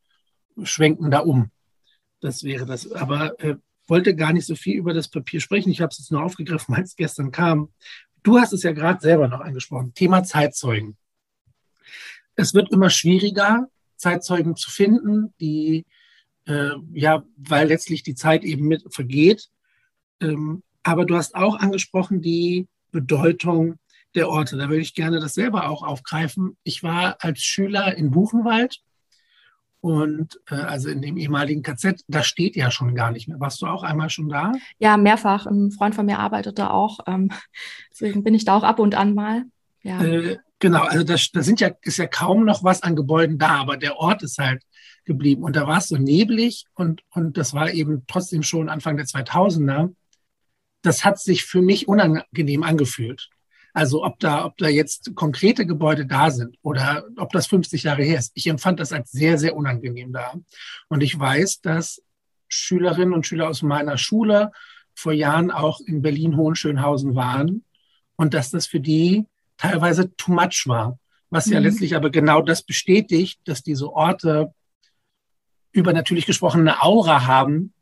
Schwenken 0.64 1.12
da 1.12 1.20
um. 1.20 1.52
Das 2.22 2.44
wäre 2.44 2.66
das. 2.66 2.92
Aber 2.92 3.40
äh, 3.44 3.56
wollte 3.88 4.16
gar 4.16 4.34
nicht 4.34 4.46
so 4.46 4.56
viel 4.56 4.78
über 4.78 4.94
das 4.94 5.10
Papier 5.10 5.42
sprechen. 5.42 5.72
Ich 5.72 5.82
habe 5.82 5.90
es 5.92 6.00
jetzt 6.00 6.12
nur 6.12 6.24
aufgegriffen, 6.24 6.76
als 6.76 6.92
es 6.92 6.96
gestern 6.96 7.32
kam. 7.32 7.70
Du 8.24 8.40
hast 8.40 8.54
es 8.54 8.64
ja 8.64 8.72
gerade 8.72 9.00
selber 9.02 9.28
noch 9.28 9.42
angesprochen. 9.42 9.94
Thema 9.94 10.24
Zeitzeugen. 10.24 10.98
Es 12.36 12.54
wird 12.54 12.72
immer 12.72 12.90
schwieriger, 12.90 13.70
Zeitzeugen 13.98 14.56
zu 14.56 14.72
finden, 14.72 15.34
die 15.40 15.86
äh, 16.50 16.72
ja, 16.94 17.24
weil 17.38 17.68
letztlich 17.68 18.04
die 18.04 18.16
Zeit 18.16 18.44
eben 18.44 18.68
mit 18.68 18.94
vergeht. 18.94 19.50
Ähm, 20.22 20.64
aber 20.84 21.06
du 21.06 21.16
hast 21.16 21.36
auch 21.36 21.60
angesprochen 21.60 22.22
die 22.22 22.68
Bedeutung 22.92 23.78
der 24.16 24.30
Orte. 24.30 24.58
Da 24.58 24.70
würde 24.70 24.82
ich 24.82 24.96
gerne 24.96 25.20
das 25.20 25.36
selber 25.36 25.70
auch 25.70 25.84
aufgreifen. 25.84 26.58
Ich 26.64 26.82
war 26.82 27.18
als 27.20 27.42
Schüler 27.42 27.96
in 27.96 28.12
Buchenwald 28.12 28.82
und 29.82 30.40
äh, 30.50 30.56
also 30.56 30.90
in 30.90 31.02
dem 31.02 31.18
ehemaligen 31.18 31.64
KZ, 31.64 32.04
da 32.08 32.24
steht 32.24 32.56
ja 32.56 32.70
schon 32.70 32.96
gar 32.96 33.12
nicht 33.12 33.28
mehr. 33.28 33.40
Warst 33.40 33.62
du 33.62 33.66
auch 33.66 33.84
einmal 33.84 34.10
schon 34.10 34.28
da? 34.28 34.52
Ja, 34.78 34.98
mehrfach. 34.98 35.46
Ein 35.46 35.72
Freund 35.72 35.96
von 35.96 36.06
mir 36.06 36.20
arbeitet 36.20 36.60
da 36.60 36.70
auch. 36.70 37.00
Ähm, 37.08 37.32
deswegen 37.92 38.24
bin 38.24 38.34
ich 38.34 38.46
da 38.46 38.58
auch 38.58 38.64
ab 38.64 38.80
und 38.80 38.96
an 38.96 39.14
mal. 39.14 39.46
Ja. 39.82 40.04
Äh, 40.04 40.38
genau, 40.60 40.84
also 40.84 41.04
da, 41.06 41.16
da 41.34 41.42
sind 41.42 41.62
ja, 41.62 41.72
ist 41.82 41.98
ja 41.98 42.08
kaum 42.08 42.44
noch 42.44 42.64
was 42.64 42.84
an 42.84 42.96
Gebäuden 42.96 43.38
da, 43.38 43.60
aber 43.60 43.78
der 43.78 43.98
Ort 43.98 44.22
ist 44.24 44.38
halt 44.38 44.64
geblieben. 45.06 45.44
Und 45.44 45.56
da 45.56 45.66
war 45.66 45.78
es 45.78 45.88
so 45.88 45.96
neblig 45.96 46.66
und, 46.74 47.02
und 47.12 47.38
das 47.38 47.54
war 47.54 47.72
eben 47.72 48.04
trotzdem 48.08 48.44
schon 48.44 48.70
Anfang 48.70 48.98
der 48.98 49.06
2000er. 49.06 49.94
Das 50.82 51.06
hat 51.06 51.20
sich 51.20 51.46
für 51.46 51.62
mich 51.62 51.88
unangenehm 51.88 52.64
angefühlt. 52.64 53.30
Also 53.74 54.04
ob 54.04 54.20
da, 54.20 54.46
ob 54.46 54.58
da 54.58 54.68
jetzt 54.68 55.16
konkrete 55.16 55.66
Gebäude 55.66 56.06
da 56.06 56.32
sind 56.32 56.58
oder 56.62 57.06
ob 57.18 57.32
das 57.32 57.48
50 57.48 57.84
Jahre 57.84 58.04
her 58.04 58.20
ist. 58.20 58.32
Ich 58.34 58.48
empfand 58.48 58.80
das 58.80 58.92
als 58.92 59.12
sehr, 59.12 59.38
sehr 59.38 59.56
unangenehm 59.56 60.12
da. 60.12 60.34
Und 60.88 61.02
ich 61.02 61.18
weiß, 61.18 61.62
dass 61.62 62.02
Schülerinnen 62.48 63.14
und 63.14 63.28
Schüler 63.28 63.48
aus 63.48 63.62
meiner 63.62 63.98
Schule 63.98 64.52
vor 64.96 65.14
Jahren 65.14 65.52
auch 65.52 65.80
in 65.80 66.02
Berlin-Hohenschönhausen 66.02 67.16
waren 67.16 67.64
und 68.16 68.34
dass 68.34 68.50
das 68.50 68.68
für 68.68 68.80
die 68.80 69.26
teilweise 69.58 70.16
too 70.16 70.34
much 70.34 70.64
war. 70.66 71.00
Was 71.30 71.46
ja 71.46 71.60
mhm. 71.60 71.68
letztlich 71.68 71.96
aber 71.96 72.10
genau 72.10 72.42
das 72.42 72.64
bestätigt, 72.64 73.40
dass 73.46 73.62
diese 73.62 73.92
Orte 73.94 74.54
übernatürlich 75.72 76.26
gesprochen 76.26 76.62
eine 76.62 76.82
Aura 76.82 77.28
haben, 77.28 77.74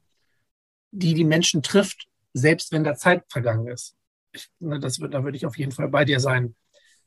die 0.92 1.14
die 1.14 1.24
Menschen 1.24 1.64
trifft, 1.64 2.08
selbst 2.34 2.72
wenn 2.72 2.84
da 2.84 2.96
Zeit 2.96 3.24
vergangen 3.30 3.68
ist. 3.68 3.96
Ich, 4.32 4.50
ne, 4.60 4.80
das 4.80 4.98
da 4.98 5.24
würde 5.24 5.38
ich 5.38 5.46
auf 5.46 5.58
jeden 5.58 5.72
Fall 5.72 5.90
bei 5.90 6.06
dir 6.06 6.20
sein, 6.20 6.56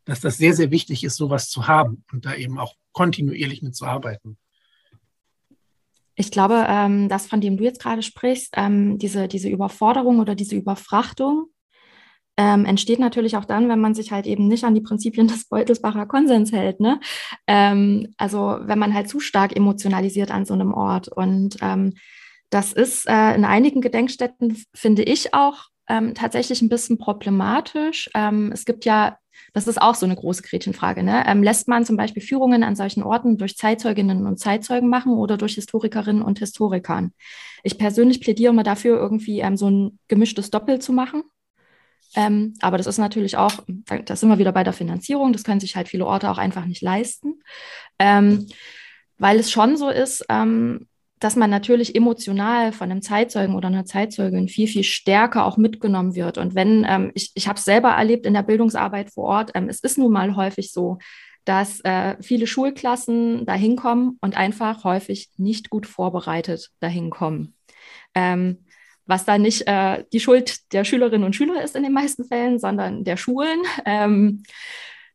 dass 0.04 0.20
das 0.20 0.38
sehr, 0.38 0.54
sehr 0.54 0.70
wichtig 0.70 1.04
ist, 1.04 1.16
sowas 1.16 1.48
zu 1.48 1.68
haben 1.68 2.04
und 2.12 2.24
da 2.24 2.34
eben 2.34 2.58
auch 2.58 2.74
kontinuierlich 2.92 3.62
mitzuarbeiten. 3.62 4.38
Ich 6.14 6.30
glaube, 6.30 6.66
ähm, 6.68 7.08
das, 7.08 7.26
von 7.26 7.40
dem 7.40 7.56
du 7.56 7.64
jetzt 7.64 7.80
gerade 7.80 8.02
sprichst, 8.02 8.54
ähm, 8.56 8.98
diese, 8.98 9.28
diese 9.28 9.48
Überforderung 9.48 10.18
oder 10.18 10.34
diese 10.34 10.56
Überfrachtung, 10.56 11.46
ähm, 12.36 12.64
entsteht 12.64 12.98
natürlich 12.98 13.36
auch 13.36 13.44
dann, 13.44 13.68
wenn 13.68 13.80
man 13.80 13.94
sich 13.94 14.12
halt 14.12 14.26
eben 14.26 14.48
nicht 14.48 14.64
an 14.64 14.74
die 14.74 14.80
Prinzipien 14.80 15.28
des 15.28 15.46
Beutelsbacher 15.48 16.06
Konsens 16.06 16.52
hält. 16.52 16.80
Ne? 16.80 17.00
Ähm, 17.46 18.14
also 18.16 18.58
wenn 18.62 18.78
man 18.78 18.94
halt 18.94 19.08
zu 19.08 19.20
stark 19.20 19.54
emotionalisiert 19.54 20.30
an 20.30 20.46
so 20.46 20.54
einem 20.54 20.72
Ort. 20.72 21.08
Und 21.08 21.56
ähm, 21.60 21.94
das 22.50 22.72
ist 22.72 23.06
äh, 23.06 23.34
in 23.34 23.44
einigen 23.44 23.80
Gedenkstätten, 23.80 24.62
finde 24.74 25.02
ich, 25.02 25.34
auch 25.34 25.68
ähm, 25.90 26.14
tatsächlich 26.14 26.62
ein 26.62 26.70
bisschen 26.70 26.96
problematisch. 26.96 28.08
Ähm, 28.14 28.50
es 28.52 28.64
gibt 28.64 28.84
ja 28.84 29.18
das 29.52 29.66
ist 29.66 29.80
auch 29.80 29.94
so 29.94 30.06
eine 30.06 30.16
große 30.16 30.42
Gretchenfrage. 30.42 31.02
Ne? 31.02 31.24
Ähm, 31.26 31.42
lässt 31.42 31.68
man 31.68 31.84
zum 31.84 31.96
Beispiel 31.96 32.22
Führungen 32.22 32.62
an 32.62 32.76
solchen 32.76 33.02
Orten 33.02 33.36
durch 33.36 33.56
Zeitzeuginnen 33.56 34.26
und 34.26 34.38
Zeitzeugen 34.38 34.88
machen 34.88 35.12
oder 35.12 35.36
durch 35.36 35.54
Historikerinnen 35.54 36.22
und 36.22 36.38
Historikern? 36.38 37.12
Ich 37.62 37.78
persönlich 37.78 38.20
plädiere 38.20 38.52
immer 38.52 38.62
dafür, 38.62 38.98
irgendwie 38.98 39.40
ähm, 39.40 39.56
so 39.56 39.70
ein 39.70 39.98
gemischtes 40.08 40.50
Doppel 40.50 40.78
zu 40.80 40.92
machen. 40.92 41.22
Ähm, 42.16 42.54
aber 42.60 42.76
das 42.76 42.88
ist 42.88 42.98
natürlich 42.98 43.36
auch, 43.36 43.52
da 44.04 44.16
sind 44.16 44.28
wir 44.28 44.38
wieder 44.38 44.52
bei 44.52 44.64
der 44.64 44.72
Finanzierung, 44.72 45.32
das 45.32 45.44
können 45.44 45.60
sich 45.60 45.76
halt 45.76 45.88
viele 45.88 46.06
Orte 46.06 46.28
auch 46.28 46.38
einfach 46.38 46.66
nicht 46.66 46.82
leisten, 46.82 47.40
ähm, 48.00 48.48
weil 49.18 49.38
es 49.38 49.52
schon 49.52 49.76
so 49.76 49.88
ist, 49.90 50.24
ähm, 50.28 50.88
dass 51.20 51.36
man 51.36 51.50
natürlich 51.50 51.94
emotional 51.94 52.72
von 52.72 52.90
einem 52.90 53.02
Zeitzeugen 53.02 53.54
oder 53.54 53.68
einer 53.68 53.84
Zeitzeugin 53.84 54.48
viel, 54.48 54.66
viel 54.66 54.84
stärker 54.84 55.44
auch 55.44 55.58
mitgenommen 55.58 56.14
wird. 56.14 56.38
Und 56.38 56.54
wenn, 56.54 56.86
ähm, 56.88 57.12
ich, 57.14 57.30
ich 57.34 57.46
habe 57.46 57.58
es 57.58 57.64
selber 57.64 57.90
erlebt 57.90 58.24
in 58.24 58.34
der 58.34 58.42
Bildungsarbeit 58.42 59.10
vor 59.10 59.24
Ort, 59.24 59.50
ähm, 59.54 59.68
es 59.68 59.80
ist 59.80 59.98
nun 59.98 60.12
mal 60.12 60.34
häufig 60.34 60.72
so, 60.72 60.98
dass 61.44 61.80
äh, 61.80 62.16
viele 62.22 62.46
Schulklassen 62.46 63.44
da 63.44 63.52
hinkommen 63.52 64.18
und 64.20 64.36
einfach 64.36 64.84
häufig 64.84 65.30
nicht 65.36 65.68
gut 65.68 65.86
vorbereitet 65.86 66.70
dahin 66.80 67.10
kommen. 67.10 67.54
Ähm, 68.14 68.64
was 69.04 69.24
da 69.24 69.36
nicht 69.36 69.66
äh, 69.66 70.04
die 70.12 70.20
Schuld 70.20 70.72
der 70.72 70.84
Schülerinnen 70.84 71.24
und 71.24 71.36
Schüler 71.36 71.62
ist 71.62 71.76
in 71.76 71.82
den 71.82 71.92
meisten 71.92 72.24
Fällen, 72.24 72.58
sondern 72.58 73.04
der 73.04 73.16
Schulen. 73.16 73.60
Ähm, 73.84 74.42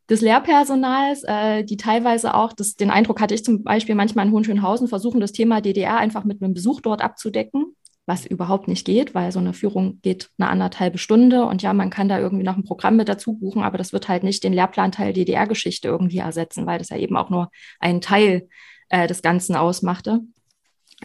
des 0.09 0.21
Lehrpersonals, 0.21 1.23
äh, 1.23 1.63
die 1.63 1.77
teilweise 1.77 2.33
auch, 2.33 2.53
das, 2.53 2.75
den 2.75 2.91
Eindruck 2.91 3.21
hatte 3.21 3.33
ich 3.33 3.43
zum 3.43 3.63
Beispiel 3.63 3.95
manchmal 3.95 4.27
in 4.27 4.31
Hohenschönhausen, 4.31 4.87
versuchen 4.87 5.19
das 5.19 5.31
Thema 5.31 5.61
DDR 5.61 5.97
einfach 5.97 6.23
mit 6.23 6.41
einem 6.41 6.53
Besuch 6.53 6.81
dort 6.81 7.01
abzudecken, 7.01 7.75
was 8.05 8.25
überhaupt 8.25 8.67
nicht 8.67 8.85
geht, 8.85 9.15
weil 9.15 9.31
so 9.31 9.39
eine 9.39 9.53
Führung 9.53 9.99
geht 10.01 10.29
eine 10.37 10.49
anderthalbe 10.49 10.99
Stunde 10.99 11.45
und 11.45 11.63
ja, 11.63 11.73
man 11.73 11.89
kann 11.89 12.07
da 12.07 12.19
irgendwie 12.19 12.43
noch 12.43 12.55
ein 12.55 12.63
Programm 12.63 12.97
mit 12.97 13.09
dazu 13.09 13.33
buchen, 13.33 13.63
aber 13.63 13.79
das 13.79 13.93
wird 13.93 14.07
halt 14.07 14.23
nicht 14.23 14.43
den 14.43 14.53
Lehrplanteil 14.53 15.11
DDR-Geschichte 15.13 15.87
irgendwie 15.87 16.19
ersetzen, 16.19 16.67
weil 16.67 16.77
das 16.77 16.89
ja 16.89 16.97
eben 16.97 17.17
auch 17.17 17.31
nur 17.31 17.49
einen 17.79 18.01
Teil 18.01 18.47
äh, 18.89 19.07
des 19.07 19.23
Ganzen 19.23 19.55
ausmachte. 19.55 20.21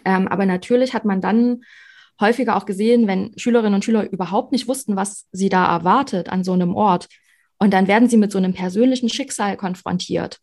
Ähm, 0.04 0.28
aber 0.28 0.44
natürlich 0.44 0.92
hat 0.92 1.06
man 1.06 1.22
dann 1.22 1.62
häufiger 2.20 2.56
auch 2.56 2.66
gesehen, 2.66 3.06
wenn 3.06 3.32
Schülerinnen 3.36 3.74
und 3.74 3.84
Schüler 3.84 4.10
überhaupt 4.10 4.52
nicht 4.52 4.68
wussten, 4.68 4.94
was 4.94 5.26
sie 5.32 5.48
da 5.48 5.74
erwartet 5.74 6.28
an 6.28 6.44
so 6.44 6.52
einem 6.52 6.74
Ort. 6.74 7.08
Und 7.60 7.72
dann 7.72 7.86
werden 7.86 8.08
sie 8.08 8.16
mit 8.16 8.32
so 8.32 8.38
einem 8.38 8.54
persönlichen 8.54 9.08
Schicksal 9.08 9.56
konfrontiert. 9.56 10.40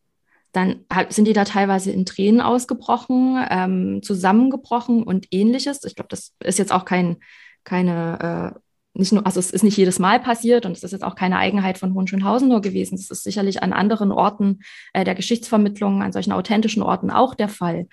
Dann 0.54 0.86
sind 1.10 1.28
die 1.28 1.34
da 1.34 1.44
teilweise 1.44 1.92
in 1.92 2.06
Tränen 2.06 2.42
ausgebrochen, 2.42 3.44
ähm, 3.50 4.02
zusammengebrochen 4.02 5.04
und 5.04 5.28
ähnliches. 5.32 5.84
Ich 5.84 5.96
glaube, 5.96 6.08
das 6.10 6.34
ist 6.40 6.60
jetzt 6.60 6.72
auch 6.72 6.86
kein, 6.86 7.18
keine, 7.64 8.54
äh, 8.56 8.60
nicht 8.94 9.12
nur, 9.12 9.26
also 9.26 9.40
es 9.40 9.52
ist 9.52 9.64
nicht 9.64 9.78
jedes 9.78 10.00
Mal 10.00 10.20
passiert 10.20 10.66
und 10.66 10.78
es 10.78 10.84
ist 10.84 10.92
jetzt 10.92 11.04
auch 11.04 11.16
keine 11.16 11.38
Eigenheit 11.38 11.78
von 11.78 11.94
Hohenschönhausen 11.94 12.48
nur 12.48 12.62
gewesen. 12.62 12.96
Es 12.96 13.12
ist 13.12 13.24
sicherlich 13.24 13.62
an 13.62 13.74
anderen 13.74 14.12
Orten 14.12 14.60
äh, 14.94 15.04
der 15.04 15.16
Geschichtsvermittlung, 15.16 16.02
an 16.02 16.14
solchen 16.14 16.32
authentischen 16.32 16.82
Orten 16.82 17.12
auch 17.12 17.36
der 17.36 17.50
Fall. 17.50 17.88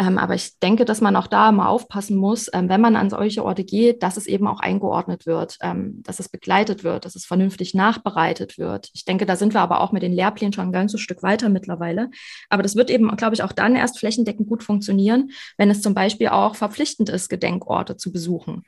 Ähm, 0.00 0.16
aber 0.16 0.34
ich 0.34 0.58
denke, 0.60 0.86
dass 0.86 1.02
man 1.02 1.14
auch 1.14 1.26
da 1.26 1.52
mal 1.52 1.68
aufpassen 1.68 2.16
muss, 2.16 2.48
ähm, 2.54 2.70
wenn 2.70 2.80
man 2.80 2.96
an 2.96 3.10
solche 3.10 3.44
Orte 3.44 3.64
geht, 3.64 4.02
dass 4.02 4.16
es 4.16 4.26
eben 4.26 4.46
auch 4.46 4.60
eingeordnet 4.60 5.26
wird, 5.26 5.58
ähm, 5.60 6.02
dass 6.04 6.20
es 6.20 6.30
begleitet 6.30 6.84
wird, 6.84 7.04
dass 7.04 7.16
es 7.16 7.26
vernünftig 7.26 7.74
nachbereitet 7.74 8.56
wird. 8.56 8.88
Ich 8.94 9.04
denke, 9.04 9.26
da 9.26 9.36
sind 9.36 9.52
wir 9.52 9.60
aber 9.60 9.82
auch 9.82 9.92
mit 9.92 10.02
den 10.02 10.12
Lehrplänen 10.12 10.54
schon 10.54 10.68
ein 10.68 10.72
ganzes 10.72 11.02
Stück 11.02 11.22
weiter 11.22 11.50
mittlerweile. 11.50 12.10
Aber 12.48 12.62
das 12.62 12.76
wird 12.76 12.88
eben, 12.88 13.14
glaube 13.16 13.34
ich, 13.34 13.42
auch 13.42 13.52
dann 13.52 13.76
erst 13.76 13.98
flächendeckend 13.98 14.48
gut 14.48 14.62
funktionieren, 14.62 15.32
wenn 15.58 15.68
es 15.68 15.82
zum 15.82 15.92
Beispiel 15.92 16.28
auch 16.28 16.54
verpflichtend 16.54 17.10
ist, 17.10 17.28
Gedenkorte 17.28 17.98
zu 17.98 18.10
besuchen. 18.10 18.62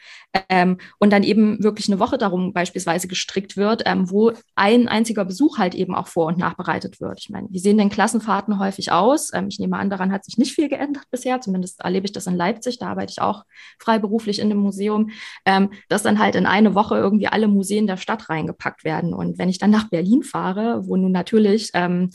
Ähm, 0.50 0.76
und 0.98 1.14
dann 1.14 1.22
eben 1.22 1.64
wirklich 1.64 1.88
eine 1.88 1.98
Woche 1.98 2.18
darum 2.18 2.52
beispielsweise 2.52 3.08
gestrickt 3.08 3.56
wird, 3.56 3.84
ähm, 3.86 4.10
wo 4.10 4.32
ein 4.54 4.86
einziger 4.86 5.24
Besuch 5.24 5.56
halt 5.56 5.74
eben 5.74 5.94
auch 5.94 6.08
vor- 6.08 6.26
und 6.26 6.36
nachbereitet 6.36 7.00
wird. 7.00 7.20
Ich 7.20 7.30
meine, 7.30 7.48
wie 7.50 7.58
sehen 7.58 7.78
denn 7.78 7.88
Klassenfahrten 7.88 8.58
häufig 8.58 8.92
aus? 8.92 9.32
Ähm, 9.32 9.46
ich 9.48 9.58
nehme 9.58 9.78
an, 9.78 9.88
daran 9.88 10.12
hat 10.12 10.26
sich 10.26 10.36
nicht 10.36 10.52
viel 10.52 10.68
geändert 10.68 11.04
bis 11.10 11.21
bisher, 11.22 11.40
zumindest 11.40 11.80
erlebe 11.80 12.06
ich 12.06 12.12
das 12.12 12.26
in 12.26 12.36
Leipzig, 12.36 12.78
da 12.78 12.88
arbeite 12.88 13.12
ich 13.12 13.20
auch 13.20 13.44
freiberuflich 13.78 14.40
in 14.40 14.48
dem 14.48 14.58
Museum, 14.58 15.10
ähm, 15.44 15.70
dass 15.88 16.02
dann 16.02 16.18
halt 16.18 16.34
in 16.34 16.46
eine 16.46 16.74
Woche 16.74 16.96
irgendwie 16.96 17.28
alle 17.28 17.48
Museen 17.48 17.86
der 17.86 17.96
Stadt 17.96 18.28
reingepackt 18.28 18.84
werden. 18.84 19.14
Und 19.14 19.38
wenn 19.38 19.48
ich 19.48 19.58
dann 19.58 19.70
nach 19.70 19.88
Berlin 19.88 20.22
fahre, 20.22 20.86
wo 20.86 20.96
nun 20.96 21.12
natürlich 21.12 21.70
ähm, 21.74 22.10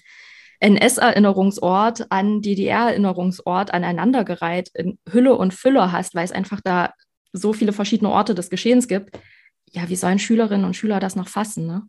NS-Erinnerungsort 0.60 2.12
an 2.12 2.42
DDR-Erinnerungsort 2.42 3.74
aneinandergereiht 3.74 4.70
in 4.74 4.98
Hülle 5.10 5.36
und 5.36 5.54
Fülle 5.54 5.92
hast, 5.92 6.16
weil 6.16 6.26
es 6.26 6.32
einfach 6.32 6.60
da 6.62 6.94
so 7.32 7.54
viele 7.54 7.74
verschiedene 7.74 8.10
Orte 8.10 8.36
des 8.36 8.50
Geschehens 8.50 8.88
gibt, 8.88 9.18
ja, 9.72 9.88
wie 9.90 9.96
sollen 9.96 10.20
Schülerinnen 10.20 10.66
und 10.66 10.76
Schüler 10.76 11.00
das 11.00 11.16
noch 11.16 11.28
fassen? 11.28 11.68
Ne? 11.68 11.84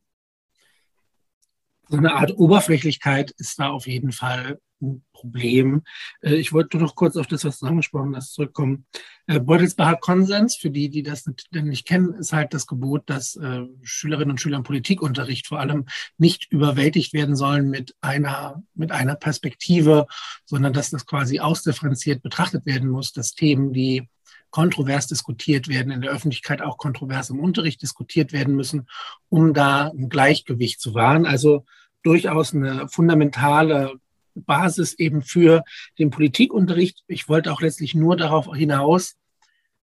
So 1.88 1.96
eine 1.96 2.14
Art 2.14 2.36
Oberflächlichkeit 2.36 3.30
ist 3.38 3.58
da 3.58 3.70
auf 3.70 3.86
jeden 3.86 4.12
Fall 4.12 4.58
ein 4.80 5.02
Problem. 5.12 5.82
Äh, 6.20 6.34
ich 6.34 6.52
wollte 6.52 6.78
noch 6.78 6.94
kurz 6.94 7.16
auf 7.16 7.26
das, 7.26 7.44
was 7.44 7.58
du 7.58 7.66
angesprochen 7.66 8.14
hast, 8.16 8.34
zurückkommen. 8.34 8.86
Äh, 9.26 9.40
Beutelsbacher 9.40 9.96
Konsens, 9.96 10.56
für 10.56 10.70
die, 10.70 10.88
die 10.88 11.02
das 11.02 11.28
nicht 11.52 11.86
kennen, 11.86 12.14
ist 12.14 12.32
halt 12.32 12.54
das 12.54 12.66
Gebot, 12.66 13.02
dass 13.06 13.36
äh, 13.36 13.62
Schülerinnen 13.82 14.32
und 14.32 14.40
Schüler 14.40 14.58
im 14.58 14.62
Politikunterricht 14.62 15.46
vor 15.46 15.60
allem 15.60 15.86
nicht 16.16 16.50
überwältigt 16.50 17.12
werden 17.12 17.36
sollen 17.36 17.70
mit 17.70 17.94
einer, 18.00 18.62
mit 18.74 18.92
einer 18.92 19.16
Perspektive, 19.16 20.06
sondern 20.44 20.72
dass 20.72 20.90
das 20.90 21.06
quasi 21.06 21.40
ausdifferenziert 21.40 22.22
betrachtet 22.22 22.66
werden 22.66 22.88
muss, 22.88 23.12
dass 23.12 23.34
Themen, 23.34 23.72
die 23.72 24.08
kontrovers 24.50 25.06
diskutiert 25.06 25.68
werden, 25.68 25.92
in 25.92 26.00
der 26.00 26.10
Öffentlichkeit 26.10 26.62
auch 26.62 26.78
kontrovers 26.78 27.30
im 27.30 27.40
Unterricht 27.40 27.82
diskutiert 27.82 28.32
werden 28.32 28.56
müssen, 28.56 28.88
um 29.28 29.52
da 29.52 29.88
ein 29.88 30.08
Gleichgewicht 30.08 30.80
zu 30.80 30.94
wahren. 30.94 31.26
Also 31.26 31.64
durchaus 32.02 32.54
eine 32.54 32.88
fundamentale 32.88 33.94
Basis 34.44 34.94
eben 34.94 35.22
für 35.22 35.64
den 35.98 36.10
Politikunterricht. 36.10 37.02
Ich 37.06 37.28
wollte 37.28 37.52
auch 37.52 37.60
letztlich 37.60 37.94
nur 37.94 38.16
darauf 38.16 38.54
hinaus, 38.54 39.16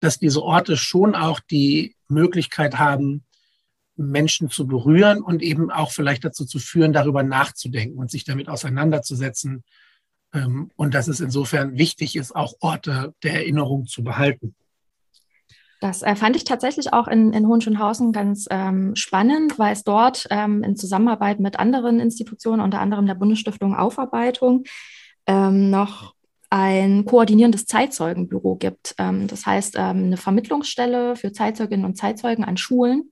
dass 0.01 0.19
diese 0.19 0.43
Orte 0.43 0.77
schon 0.77 1.15
auch 1.15 1.41
die 1.41 1.95
Möglichkeit 2.09 2.79
haben, 2.79 3.25
Menschen 3.97 4.49
zu 4.49 4.67
berühren 4.67 5.23
und 5.23 5.43
eben 5.43 5.71
auch 5.71 5.93
vielleicht 5.93 6.25
dazu 6.25 6.45
zu 6.45 6.59
führen, 6.59 6.93
darüber 6.93 7.23
nachzudenken 7.23 7.99
und 7.99 8.11
sich 8.11 8.25
damit 8.25 8.49
auseinanderzusetzen. 8.49 9.63
Ähm, 10.33 10.71
und 10.77 10.95
dass 10.95 11.09
es 11.09 11.21
insofern 11.21 11.77
wichtig 11.77 12.17
ist, 12.17 12.35
auch 12.35 12.55
Orte 12.61 13.15
der 13.23 13.35
Erinnerung 13.35 13.87
zu 13.87 14.03
behalten. 14.03 14.55
Das 15.81 16.03
äh, 16.03 16.15
fand 16.15 16.37
ich 16.37 16.45
tatsächlich 16.45 16.93
auch 16.93 17.09
in, 17.09 17.33
in 17.33 17.47
Hohenschönhausen 17.49 18.13
ganz 18.13 18.47
ähm, 18.51 18.95
spannend, 18.95 19.59
weil 19.59 19.73
es 19.73 19.83
dort 19.83 20.27
ähm, 20.31 20.63
in 20.63 20.77
Zusammenarbeit 20.77 21.41
mit 21.41 21.59
anderen 21.59 22.01
Institutionen, 22.01 22.61
unter 22.61 22.81
anderem 22.81 23.07
der 23.07 23.15
Bundesstiftung 23.15 23.75
Aufarbeitung, 23.75 24.65
ähm, 25.27 25.71
noch 25.71 26.15
ein 26.51 27.07
koordinierendes 27.07 27.65
Zeitzeugenbüro 27.65 28.57
gibt. 28.57 28.95
Ähm, 28.99 29.27
das 29.27 29.47
heißt, 29.47 29.77
ähm, 29.77 30.05
eine 30.05 30.17
Vermittlungsstelle 30.19 31.17
für 31.17 31.33
Zeitzeuginnen 31.33 31.87
und 31.87 31.97
Zeitzeugen 31.97 32.45
an 32.45 32.59
Schulen 32.59 33.11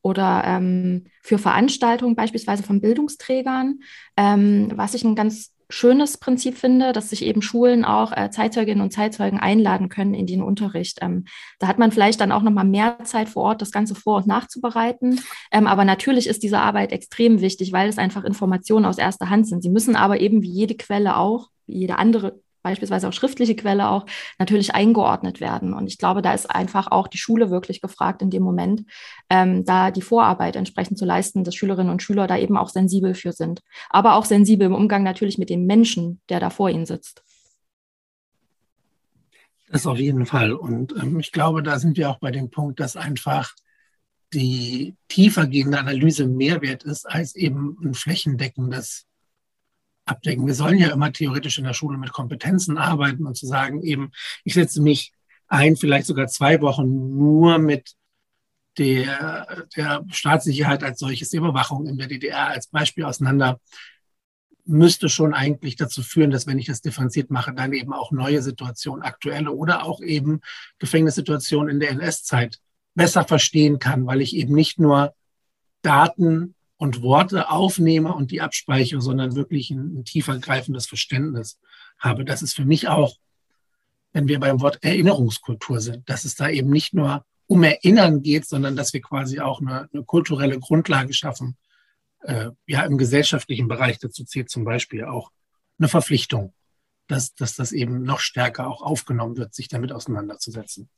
oder 0.00 0.44
ähm, 0.46 1.06
für 1.22 1.38
Veranstaltungen 1.38 2.14
beispielsweise 2.14 2.62
von 2.62 2.80
Bildungsträgern, 2.80 3.80
was 4.16 4.92
ich 4.92 5.02
ein 5.02 5.14
ganz 5.14 5.53
schönes 5.68 6.18
Prinzip 6.18 6.56
finde, 6.56 6.92
dass 6.92 7.10
sich 7.10 7.24
eben 7.24 7.42
Schulen 7.42 7.84
auch 7.84 8.12
äh, 8.12 8.30
Zeitzeuginnen 8.30 8.82
und 8.82 8.92
Zeitzeugen 8.92 9.38
einladen 9.38 9.88
können 9.88 10.14
in 10.14 10.26
den 10.26 10.42
Unterricht. 10.42 10.98
Ähm, 11.00 11.24
da 11.58 11.66
hat 11.66 11.78
man 11.78 11.92
vielleicht 11.92 12.20
dann 12.20 12.32
auch 12.32 12.42
noch 12.42 12.52
mal 12.52 12.64
mehr 12.64 12.98
Zeit 13.04 13.28
vor 13.28 13.44
Ort, 13.44 13.62
das 13.62 13.72
Ganze 13.72 13.94
vor- 13.94 14.18
und 14.18 14.26
nachzubereiten. 14.26 15.20
Ähm, 15.50 15.66
aber 15.66 15.84
natürlich 15.84 16.26
ist 16.26 16.42
diese 16.42 16.58
Arbeit 16.58 16.92
extrem 16.92 17.40
wichtig, 17.40 17.72
weil 17.72 17.88
es 17.88 17.98
einfach 17.98 18.24
Informationen 18.24 18.84
aus 18.86 18.98
erster 18.98 19.30
Hand 19.30 19.48
sind. 19.48 19.62
Sie 19.62 19.70
müssen 19.70 19.96
aber 19.96 20.20
eben 20.20 20.42
wie 20.42 20.50
jede 20.50 20.76
Quelle 20.76 21.16
auch, 21.16 21.48
wie 21.66 21.78
jede 21.78 21.98
andere 21.98 22.40
beispielsweise 22.64 23.06
auch 23.06 23.12
schriftliche 23.12 23.54
Quelle 23.54 23.88
auch 23.88 24.06
natürlich 24.40 24.74
eingeordnet 24.74 25.40
werden. 25.40 25.72
Und 25.72 25.86
ich 25.86 25.98
glaube, 25.98 26.22
da 26.22 26.34
ist 26.34 26.50
einfach 26.50 26.90
auch 26.90 27.06
die 27.06 27.18
Schule 27.18 27.50
wirklich 27.50 27.80
gefragt 27.80 28.22
in 28.22 28.30
dem 28.30 28.42
Moment, 28.42 28.84
ähm, 29.30 29.64
da 29.64 29.92
die 29.92 30.02
Vorarbeit 30.02 30.56
entsprechend 30.56 30.98
zu 30.98 31.04
leisten, 31.04 31.44
dass 31.44 31.54
Schülerinnen 31.54 31.92
und 31.92 32.02
Schüler 32.02 32.26
da 32.26 32.36
eben 32.36 32.56
auch 32.56 32.70
sensibel 32.70 33.14
für 33.14 33.32
sind. 33.32 33.62
Aber 33.90 34.16
auch 34.16 34.24
sensibel 34.24 34.66
im 34.66 34.74
Umgang 34.74 35.04
natürlich 35.04 35.38
mit 35.38 35.50
dem 35.50 35.66
Menschen, 35.66 36.20
der 36.28 36.40
da 36.40 36.50
vor 36.50 36.70
ihnen 36.70 36.86
sitzt. 36.86 37.22
Das 39.68 39.86
auf 39.86 39.98
jeden 39.98 40.26
Fall. 40.26 40.52
Und 40.52 40.94
ähm, 41.00 41.20
ich 41.20 41.32
glaube, 41.32 41.62
da 41.62 41.78
sind 41.78 41.96
wir 41.96 42.10
auch 42.10 42.18
bei 42.18 42.30
dem 42.30 42.50
Punkt, 42.50 42.80
dass 42.80 42.96
einfach 42.96 43.54
die 44.32 44.96
tiefergehende 45.08 45.78
Analyse 45.78 46.26
mehr 46.26 46.62
wert 46.62 46.82
ist 46.84 47.06
als 47.08 47.34
eben 47.36 47.76
ein 47.82 47.94
flächendeckendes 47.94 49.06
abdecken. 50.04 50.46
Wir 50.46 50.54
sollen 50.54 50.78
ja 50.78 50.90
immer 50.90 51.12
theoretisch 51.12 51.58
in 51.58 51.64
der 51.64 51.72
Schule 51.72 51.98
mit 51.98 52.12
Kompetenzen 52.12 52.78
arbeiten 52.78 53.26
und 53.26 53.36
zu 53.36 53.46
sagen, 53.46 53.82
eben, 53.82 54.12
ich 54.44 54.54
setze 54.54 54.82
mich 54.82 55.12
ein, 55.48 55.76
vielleicht 55.76 56.06
sogar 56.06 56.26
zwei 56.26 56.60
Wochen 56.60 57.16
nur 57.16 57.58
mit 57.58 57.94
der, 58.78 59.66
der 59.76 60.04
Staatssicherheit 60.10 60.82
als 60.82 60.98
solches, 60.98 61.30
die 61.30 61.36
Überwachung 61.36 61.86
in 61.86 61.96
der 61.96 62.08
DDR 62.08 62.48
als 62.48 62.66
Beispiel 62.66 63.04
auseinander, 63.04 63.60
müsste 64.66 65.08
schon 65.08 65.34
eigentlich 65.34 65.76
dazu 65.76 66.02
führen, 66.02 66.30
dass 66.30 66.46
wenn 66.46 66.58
ich 66.58 66.66
das 66.66 66.80
differenziert 66.80 67.30
mache, 67.30 67.52
dann 67.52 67.72
eben 67.72 67.92
auch 67.92 68.12
neue 68.12 68.42
Situationen, 68.42 69.02
aktuelle 69.02 69.52
oder 69.52 69.84
auch 69.84 70.00
eben 70.00 70.40
Gefängnissituationen 70.78 71.74
in 71.74 71.80
der 71.80 71.90
NS-Zeit 71.90 72.60
besser 72.94 73.24
verstehen 73.24 73.78
kann, 73.78 74.06
weil 74.06 74.22
ich 74.22 74.34
eben 74.34 74.54
nicht 74.54 74.78
nur 74.78 75.14
Daten 75.82 76.54
und 76.84 77.00
Worte 77.00 77.50
aufnehme 77.50 78.12
und 78.14 78.30
die 78.30 78.42
abspeichere, 78.42 79.00
sondern 79.00 79.34
wirklich 79.34 79.70
ein, 79.70 80.00
ein 80.00 80.04
tiefer 80.04 80.38
greifendes 80.38 80.86
Verständnis 80.86 81.58
habe. 81.98 82.26
Das 82.26 82.42
ist 82.42 82.54
für 82.54 82.66
mich 82.66 82.88
auch, 82.88 83.16
wenn 84.12 84.28
wir 84.28 84.38
beim 84.38 84.60
Wort 84.60 84.84
Erinnerungskultur 84.84 85.80
sind, 85.80 86.06
dass 86.10 86.26
es 86.26 86.34
da 86.34 86.50
eben 86.50 86.68
nicht 86.68 86.92
nur 86.92 87.24
um 87.46 87.62
Erinnern 87.62 88.20
geht, 88.20 88.46
sondern 88.46 88.76
dass 88.76 88.92
wir 88.92 89.00
quasi 89.00 89.40
auch 89.40 89.62
eine, 89.62 89.88
eine 89.94 90.04
kulturelle 90.04 90.60
Grundlage 90.60 91.14
schaffen. 91.14 91.56
Äh, 92.20 92.50
ja, 92.66 92.82
im 92.84 92.98
gesellschaftlichen 92.98 93.66
Bereich 93.66 93.98
dazu 93.98 94.22
zählt 94.24 94.50
zum 94.50 94.64
Beispiel 94.64 95.06
auch 95.06 95.30
eine 95.78 95.88
Verpflichtung, 95.88 96.52
dass, 97.06 97.34
dass 97.34 97.54
das 97.54 97.72
eben 97.72 98.02
noch 98.02 98.20
stärker 98.20 98.68
auch 98.68 98.82
aufgenommen 98.82 99.38
wird, 99.38 99.54
sich 99.54 99.68
damit 99.68 99.90
auseinanderzusetzen. 99.90 100.90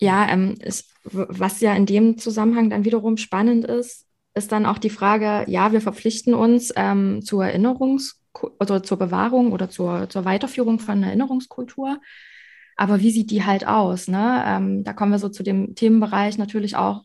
Ja, 0.00 0.28
ähm, 0.28 0.54
ist, 0.60 0.90
was 1.04 1.60
ja 1.60 1.74
in 1.74 1.86
dem 1.86 2.18
Zusammenhang 2.18 2.70
dann 2.70 2.84
wiederum 2.84 3.16
spannend 3.16 3.64
ist, 3.64 4.06
ist 4.34 4.52
dann 4.52 4.66
auch 4.66 4.78
die 4.78 4.90
Frage, 4.90 5.50
ja, 5.50 5.72
wir 5.72 5.80
verpflichten 5.80 6.34
uns 6.34 6.72
ähm, 6.76 7.22
zur 7.22 7.44
Erinnerungs- 7.44 8.16
oder 8.60 8.82
zur 8.82 8.98
Bewahrung 8.98 9.52
oder 9.52 9.70
zur, 9.70 10.08
zur 10.10 10.24
Weiterführung 10.24 10.78
von 10.78 11.02
Erinnerungskultur. 11.02 11.98
Aber 12.76 13.00
wie 13.00 13.10
sieht 13.10 13.30
die 13.30 13.44
halt 13.44 13.66
aus? 13.66 14.08
Ne? 14.08 14.44
Ähm, 14.46 14.84
da 14.84 14.92
kommen 14.92 15.12
wir 15.12 15.18
so 15.18 15.30
zu 15.30 15.42
dem 15.42 15.74
Themenbereich 15.74 16.36
natürlich 16.36 16.76
auch 16.76 17.04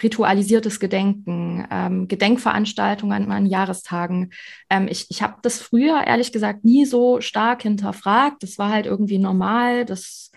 ritualisiertes 0.00 0.78
Gedenken, 0.78 1.66
ähm, 1.70 2.06
Gedenkveranstaltungen 2.06 3.32
an, 3.32 3.46
Jahrestagen. 3.46 4.30
Ähm, 4.70 4.86
ich 4.88 5.06
ich 5.10 5.22
habe 5.22 5.38
das 5.42 5.60
früher 5.60 6.06
ehrlich 6.06 6.30
gesagt 6.30 6.64
nie 6.64 6.84
so 6.84 7.20
stark 7.20 7.62
hinterfragt. 7.62 8.42
Das 8.44 8.58
war 8.58 8.70
halt 8.70 8.86
irgendwie 8.86 9.18
normal. 9.18 9.84
Das 9.84 10.30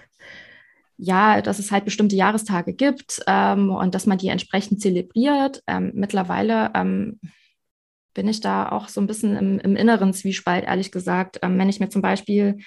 ja, 1.03 1.41
dass 1.41 1.57
es 1.57 1.71
halt 1.71 1.83
bestimmte 1.83 2.15
Jahrestage 2.15 2.73
gibt 2.73 3.23
ähm, 3.25 3.71
und 3.71 3.95
dass 3.95 4.05
man 4.05 4.19
die 4.19 4.27
entsprechend 4.27 4.81
zelebriert. 4.81 5.63
Ähm, 5.65 5.91
mittlerweile 5.95 6.69
ähm, 6.75 7.19
bin 8.13 8.27
ich 8.27 8.39
da 8.39 8.69
auch 8.69 8.87
so 8.87 9.01
ein 9.01 9.07
bisschen 9.07 9.35
im, 9.35 9.59
im 9.59 9.75
inneren 9.75 10.13
Zwiespalt, 10.13 10.63
ehrlich 10.65 10.91
gesagt. 10.91 11.39
Ähm, 11.41 11.57
wenn 11.57 11.69
ich 11.69 11.79
mir 11.79 11.89
zum 11.89 12.03
Beispiel 12.03 12.59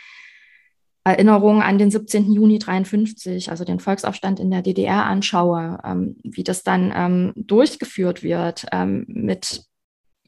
Erinnerungen 1.04 1.62
an 1.62 1.78
den 1.78 1.92
17. 1.92 2.32
Juni 2.32 2.58
53, 2.58 3.50
also 3.50 3.64
den 3.64 3.78
Volksaufstand 3.78 4.40
in 4.40 4.50
der 4.50 4.62
DDR 4.62 5.04
anschaue, 5.04 5.78
ähm, 5.84 6.16
wie 6.24 6.42
das 6.42 6.64
dann 6.64 6.92
ähm, 6.92 7.32
durchgeführt 7.36 8.24
wird 8.24 8.66
mit 9.06 9.62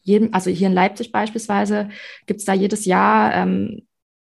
jedem, 0.03 0.33
also 0.33 0.51
hier 0.51 0.69
in 0.69 0.75
Leipzig 0.75 1.11
beispielsweise 1.11 1.89
gibt 2.27 2.39
es 2.39 2.47
da 2.47 2.53
jedes 2.53 2.85
Jahr 2.85 3.35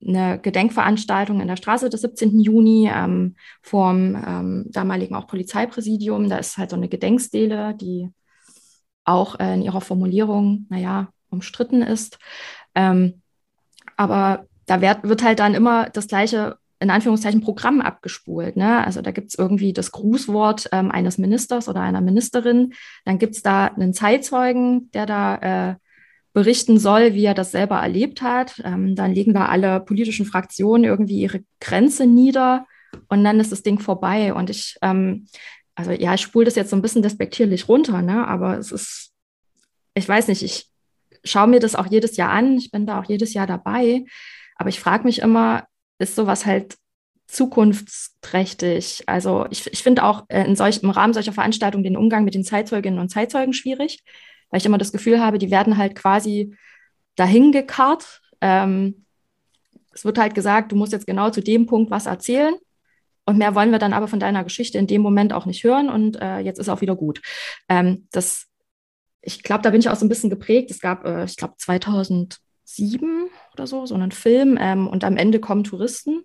eine 0.07 0.39
Gedenkveranstaltung 0.39 1.41
in 1.41 1.49
der 1.49 1.57
Straße 1.57 1.91
des 1.91 2.03
17. 2.03 2.41
Juni 2.41 2.91
ähm, 2.93 3.37
vom 3.63 4.15
ähm, 4.15 4.67
damaligen 4.69 5.15
auch 5.15 5.27
Polizeipräsidium. 5.27 6.29
Da 6.29 6.39
ist 6.39 6.57
halt 6.57 6.71
so 6.71 6.77
eine 6.77 6.89
Gedenkstele, 6.89 7.75
die 7.75 8.11
auch 9.05 9.41
äh, 9.41 9.55
in 9.55 9.63
ihrer 9.63 9.81
Formulierung, 9.81 10.67
naja, 10.69 11.09
umstritten 11.31 11.83
ist. 11.83 12.19
Ähm, 12.75 13.23
aber 13.97 14.47
da 14.67 14.81
wird, 14.81 15.03
wird 15.03 15.23
halt 15.23 15.41
dann 15.41 15.55
immer 15.55 15.91
das 15.91 16.07
gleiche 16.07 16.59
in 16.81 16.91
Anführungszeichen 16.91 17.41
Programm 17.41 17.81
abgespult. 17.81 18.57
Ne? 18.57 18.85
Also 18.85 19.03
da 19.03 19.11
gibt 19.11 19.31
es 19.31 19.35
irgendwie 19.35 19.73
das 19.73 19.91
Grußwort 19.91 20.69
ähm, 20.73 20.93
eines 20.93 21.19
Ministers 21.19 21.69
oder 21.69 21.81
einer 21.81 22.01
Ministerin. 22.01 22.73
Dann 23.05 23.19
gibt 23.19 23.35
es 23.35 23.43
da 23.43 23.67
einen 23.67 23.95
Zeitzeugen, 23.95 24.91
der 24.93 25.07
da 25.07 25.71
äh, 25.71 25.75
berichten 26.33 26.79
soll, 26.79 27.15
wie 27.15 27.25
er 27.25 27.35
das 27.35 27.51
selber 27.51 27.77
erlebt 27.77 28.23
hat. 28.23 28.61
Ähm, 28.65 28.95
dann 28.95 29.15
legen 29.15 29.35
da 29.35 29.47
alle 29.47 29.81
politischen 29.81 30.27
Fraktionen 30.27 30.85
irgendwie 30.85 31.21
ihre 31.21 31.43
Grenze 31.61 32.07
nieder 32.07 32.67
und 33.09 33.25
dann 33.25 33.41
ist 33.41 33.53
das 33.53 33.63
Ding 33.63 33.81
vorbei. 33.81 34.35
Und 34.35 34.51
ich, 34.51 34.77
ähm, 34.83 35.27
also 35.75 35.91
ja, 35.93 36.15
ich 36.15 36.21
spule 36.21 36.45
das 36.45 36.57
jetzt 36.57 36.71
so 36.71 36.77
ein 36.77 36.83
bisschen 36.83 37.03
despektierlich 37.03 37.69
runter, 37.69 38.03
ne? 38.03 38.27
aber 38.27 38.59
es 38.59 38.73
ist, 38.73 39.13
ich 39.95 40.09
weiß 40.09 40.29
nicht, 40.29 40.43
ich 40.43 40.69
schaue 41.25 41.49
mir 41.49 41.61
das 41.61 41.75
auch 41.75 41.87
jedes 41.87 42.17
Jahr 42.17 42.31
an, 42.31 42.57
ich 42.57 42.71
bin 42.71 42.87
da 42.87 43.01
auch 43.01 43.05
jedes 43.05 43.35
Jahr 43.35 43.47
dabei, 43.47 44.05
aber 44.57 44.69
ich 44.69 44.81
frage 44.81 45.05
mich 45.05 45.21
immer, 45.21 45.65
ist 45.99 46.15
sowas 46.15 46.47
halt 46.47 46.77
zukunftsträchtig. 47.29 49.05
Also 49.07 49.47
ich, 49.51 49.67
ich 49.73 49.83
finde 49.83 50.05
auch 50.05 50.25
äh, 50.29 50.45
in 50.45 50.57
solch, 50.57 50.83
im 50.83 50.91
Rahmen 50.91 51.13
solcher 51.13 51.33
Veranstaltungen 51.33 51.85
den 51.85 51.97
Umgang 51.97 52.25
mit 52.25 52.35
den 52.35 52.45
Zeitzeuginnen 52.45 52.99
und 52.99 53.11
Zeitzeugen 53.11 53.53
schwierig, 53.53 54.03
weil 54.51 54.59
ich 54.59 54.67
immer 54.67 54.79
das 54.79 54.93
Gefühl 54.93 55.21
habe, 55.21 55.39
die 55.39 55.51
werden 55.51 55.77
halt 55.77 55.95
quasi 55.95 56.57
dahin 57.17 57.53
gekarrt. 57.53 58.21
Ähm, 58.41 59.05
es 59.93 60.05
wird 60.05 60.19
halt 60.19 60.35
gesagt, 60.35 60.73
du 60.73 60.77
musst 60.77 60.93
jetzt 60.93 61.07
genau 61.07 61.31
zu 61.31 61.43
dem 61.43 61.67
Punkt 61.67 61.91
was 61.91 62.07
erzählen. 62.07 62.55
Und 63.25 63.37
mehr 63.37 63.55
wollen 63.55 63.73
wir 63.73 63.79
dann 63.79 63.93
aber 63.93 64.09
von 64.09 64.21
deiner 64.21 64.43
Geschichte 64.43 64.79
in 64.79 64.87
dem 64.87 65.03
Moment 65.03 65.35
auch 65.35 65.45
nicht 65.45 65.63
hören 65.63 65.91
und 65.91 66.17
äh, 66.19 66.39
jetzt 66.39 66.59
ist 66.59 66.71
auch 66.71 66.81
wieder 66.81 66.97
gut. 66.97 67.21
Ähm, 67.69 68.09
das, 68.11 68.47
ich 69.21 69.43
glaube, 69.43 69.61
da 69.63 69.69
bin 69.69 69.81
ich 69.81 69.91
auch 69.91 69.97
so 69.97 70.07
ein 70.07 70.09
bisschen 70.09 70.31
geprägt. 70.31 70.71
Es 70.71 70.81
gab, 70.81 71.05
äh, 71.05 71.25
ich 71.25 71.37
glaube, 71.37 71.53
2007 71.59 73.29
oder 73.53 73.67
so, 73.67 73.85
so 73.85 73.95
einen 73.95 74.13
Film 74.13 74.57
ähm, 74.59 74.87
und 74.89 75.05
am 75.05 75.19
Ende 75.19 75.41
kommen 75.41 75.63
Touristen. 75.63 76.23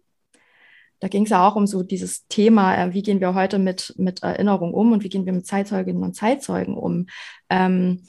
Da 1.04 1.10
ging 1.10 1.26
es 1.26 1.32
ja 1.32 1.46
auch 1.46 1.58
um 1.58 1.68
so 1.68 1.84
dieses 1.84 2.30
Thema, 2.30 2.78
äh, 2.78 2.94
wie 2.94 3.02
gehen 3.02 3.20
wir 3.20 3.34
heute 3.34 3.60
mit, 3.60 3.94
mit 3.98 4.24
Erinnerung 4.24 4.74
um 4.74 4.94
und 4.94 5.04
wie 5.04 5.10
gehen 5.10 5.26
wir 5.26 5.34
mit 5.34 5.46
Zeitzeuginnen 5.46 6.02
und 6.02 6.16
Zeitzeugen 6.16 6.78
um. 6.78 7.08
Ähm, 7.50 8.04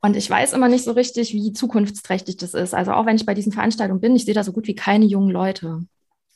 und 0.00 0.16
ich 0.16 0.30
weiß 0.30 0.52
immer 0.52 0.68
nicht 0.68 0.84
so 0.84 0.92
richtig, 0.92 1.32
wie 1.32 1.52
zukunftsträchtig 1.52 2.36
das 2.36 2.54
ist. 2.54 2.74
Also 2.74 2.92
auch 2.92 3.06
wenn 3.06 3.16
ich 3.16 3.26
bei 3.26 3.34
diesen 3.34 3.50
Veranstaltungen 3.50 4.00
bin, 4.00 4.14
ich 4.14 4.24
sehe 4.24 4.34
da 4.34 4.44
so 4.44 4.52
gut 4.52 4.68
wie 4.68 4.76
keine 4.76 5.04
jungen 5.04 5.30
Leute. 5.30 5.80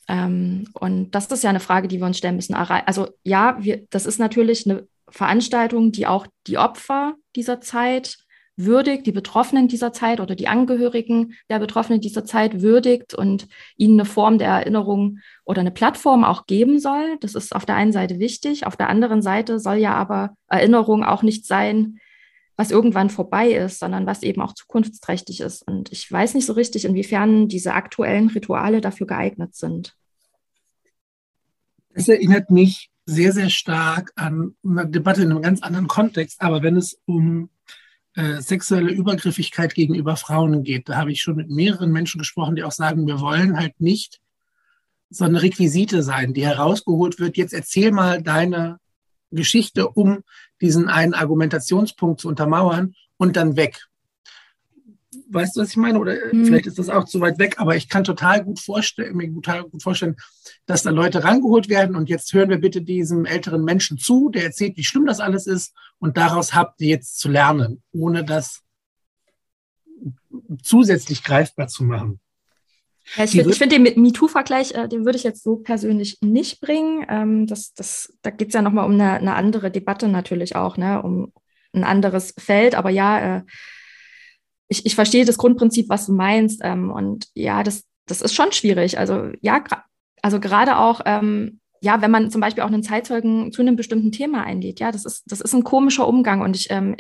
Ähm, 0.09 0.67
und 0.73 1.13
das 1.13 1.27
ist 1.27 1.45
ja 1.45 1.51
eine 1.51 1.61
Frage, 1.61 1.87
die 1.87 2.01
wir 2.01 2.07
uns 2.07 2.19
stellen 2.19 2.35
müssen. 2.35 2.55
Also 2.55 3.07
ja, 3.23 3.57
wir, 3.61 3.87
das 3.91 4.07
ist 4.07 4.19
natürlich 4.19 4.69
eine 4.69 4.89
Veranstaltung, 5.09 5.93
die 5.93 6.09
auch 6.09 6.27
die 6.49 6.59
Opfer 6.59 7.15
dieser 7.37 7.61
Zeit 7.61 8.19
würdigt, 8.65 9.07
die 9.07 9.13
Betroffenen 9.13 9.69
dieser 9.69 9.93
Zeit 9.93 10.21
oder 10.21 10.35
die 10.35 10.49
Angehörigen 10.49 11.35
der 11.49 11.59
Betroffenen 11.59 12.01
dieser 12.01 12.25
Zeit 12.25 12.63
würdigt 12.63 13.15
und 13.15 13.49
ihnen 13.77 14.01
eine 14.01 14.05
Form 14.05 14.39
der 14.39 14.49
Erinnerung 14.49 15.19
oder 15.45 15.61
eine 15.61 15.71
Plattform 15.71 16.25
auch 16.25 16.47
geben 16.47 16.79
soll. 16.79 17.17
Das 17.21 17.35
ist 17.35 17.55
auf 17.55 17.67
der 17.67 17.77
einen 17.77 17.93
Seite 17.93 18.19
wichtig. 18.19 18.67
Auf 18.67 18.77
der 18.77 18.89
anderen 18.89 19.23
Seite 19.23 19.59
soll 19.59 19.77
ja 19.77 19.95
aber 19.95 20.35
Erinnerung 20.49 21.05
auch 21.05 21.23
nicht 21.23 21.47
sein, 21.47 21.99
was 22.57 22.71
irgendwann 22.71 23.09
vorbei 23.09 23.53
ist, 23.53 23.79
sondern 23.79 24.05
was 24.07 24.23
eben 24.23 24.43
auch 24.43 24.53
zukunftsträchtig 24.53 25.41
ist. 25.41 25.67
Und 25.67 25.91
ich 25.93 26.11
weiß 26.13 26.35
nicht 26.35 26.45
so 26.45 26.53
richtig, 26.53 26.85
inwiefern 26.85 27.49
diese 27.49 27.73
aktuellen 27.73 28.29
Rituale 28.29 28.83
dafür 28.83 29.07
geeignet 29.07 29.55
sind. 29.55 29.97
Es 31.95 32.09
erinnert 32.09 32.51
mich 32.51 32.91
sehr, 33.07 33.33
sehr 33.33 33.51
stark 33.51 34.13
an 34.15 34.55
eine 34.65 34.87
Debatte 34.87 35.23
in 35.23 35.31
einem 35.31 35.43
ganz 35.43 35.63
anderen 35.63 35.89
Kontext. 35.89 36.41
Aber 36.41 36.63
wenn 36.63 36.77
es 36.77 37.01
um 37.07 37.49
äh, 38.15 38.41
sexuelle 38.41 38.91
Übergriffigkeit 38.91 39.75
gegenüber 39.75 40.17
Frauen 40.17 40.65
geht. 40.65 40.89
Da 40.89 40.97
habe 40.97 41.13
ich 41.13 41.23
schon 41.23 41.37
mit 41.37 41.51
mehreren 41.51 41.93
Menschen 41.93 42.19
gesprochen, 42.19 42.57
die 42.57 42.65
auch 42.65 42.73
sagen, 42.73 43.07
wir 43.07 43.21
wollen 43.21 43.57
halt 43.57 43.81
nicht 43.81 44.21
so 45.11 45.25
eine 45.25 45.43
Requisite 45.43 46.03
sein, 46.03 46.35
die 46.35 46.45
herausgeholt 46.45 47.19
wird. 47.19 47.37
Jetzt 47.37 47.53
erzähl 47.53 47.93
mal 47.93 48.23
deine 48.23 48.79
Geschichte, 49.31 49.89
um 49.89 50.23
diesen 50.61 50.89
einen 50.89 51.15
Argumentationspunkt 51.15 52.21
zu 52.21 52.29
untermauern 52.29 52.95
und 53.17 53.37
dann 53.37 53.57
weg. 53.57 53.87
Weißt 55.33 55.57
du, 55.57 55.61
was 55.61 55.71
ich 55.71 55.77
meine? 55.77 55.99
Oder 55.99 56.17
mhm. 56.33 56.45
vielleicht 56.45 56.67
ist 56.67 56.79
das 56.79 56.89
auch 56.89 57.05
zu 57.05 57.21
weit 57.21 57.39
weg, 57.39 57.57
aber 57.59 57.77
ich 57.77 57.89
kann 57.89 58.05
total 58.05 58.45
gut 58.45 58.59
vorstellen, 58.59 59.17
mir 59.17 59.33
total 59.33 59.65
gut 59.65 59.83
vorstellen, 59.83 60.17
dass 60.67 60.83
da 60.83 60.91
Leute 60.91 61.23
rangeholt 61.23 61.69
werden 61.69 61.95
und 61.95 62.09
jetzt 62.09 62.33
hören 62.33 62.51
wir 62.51 62.59
bitte 62.59 62.83
diesem 62.83 63.25
älteren 63.25 63.65
Menschen 63.65 63.99
zu, 63.99 64.29
der 64.31 64.45
erzählt, 64.45 64.77
wie 64.77 64.85
schlimm 64.85 65.07
das 65.07 65.21
alles 65.21 65.47
ist 65.47 65.75
und 65.99 66.17
daraus 66.17 66.55
habt 66.55 66.81
ihr 66.81 66.89
jetzt 66.89 67.19
zu 67.19 67.29
lernen, 67.29 67.83
ohne 67.93 68.25
das 68.25 68.63
zusätzlich 70.63 71.23
greifbar 71.23 71.69
zu 71.69 71.85
machen. 71.85 72.21
Ja, 73.17 73.25
ich 73.25 73.31
finde 73.33 73.53
find 73.53 73.73
den 73.73 74.03
MeToo-Vergleich, 74.03 74.73
äh, 74.75 74.89
den 74.89 75.05
würde 75.05 75.17
ich 75.17 75.25
jetzt 75.25 75.43
so 75.43 75.57
persönlich 75.57 76.19
nicht 76.21 76.61
bringen. 76.61 77.05
Ähm, 77.09 77.47
das, 77.47 77.75
das, 77.75 78.17
da 78.23 78.31
geht 78.31 78.49
es 78.49 78.55
ja 78.55 78.63
nochmal 78.63 78.85
um 78.87 78.93
eine, 78.93 79.15
eine, 79.15 79.35
andere 79.35 79.71
Debatte 79.71 80.07
natürlich 80.07 80.55
auch, 80.55 80.77
ne? 80.77 81.03
um 81.03 81.33
ein 81.73 81.83
anderes 81.83 82.35
Feld. 82.39 82.75
Aber 82.75 82.91
ja, 82.91 83.39
äh, 83.39 83.43
ich, 84.71 84.87
ich 84.87 84.95
verstehe 84.95 85.25
das 85.25 85.37
Grundprinzip, 85.37 85.89
was 85.89 86.07
du 86.07 86.13
meinst. 86.13 86.61
Ähm, 86.63 86.91
und 86.91 87.27
ja, 87.35 87.63
das, 87.63 87.85
das 88.07 88.23
ist 88.23 88.35
schon 88.35 88.53
schwierig. 88.53 88.99
Also 88.99 89.31
ja, 89.41 89.63
also 90.23 90.41
gerade 90.41 90.79
auch, 90.79 91.01
ähm, 91.05 91.61
ja, 91.83 92.01
wenn 92.01 92.11
man 92.11 92.31
zum 92.31 92.41
Beispiel 92.41 92.63
auch 92.63 92.69
einen 92.69 92.83
Zeitzeugen 92.83 93.53
zu 93.53 93.63
einem 93.63 93.77
bestimmten 93.77 94.13
Thema 94.13 94.45
einlädt, 94.45 94.81
ja, 94.81 94.93
das 94.93 95.05
ist, 95.05 95.25
das 95.27 95.41
ist 95.41 95.55
ein 95.55 95.65
komischer 95.65 96.07
Umgang. 96.07 96.41
Und 96.41 96.55
ich, 96.55 96.71
ähm, 96.71 96.97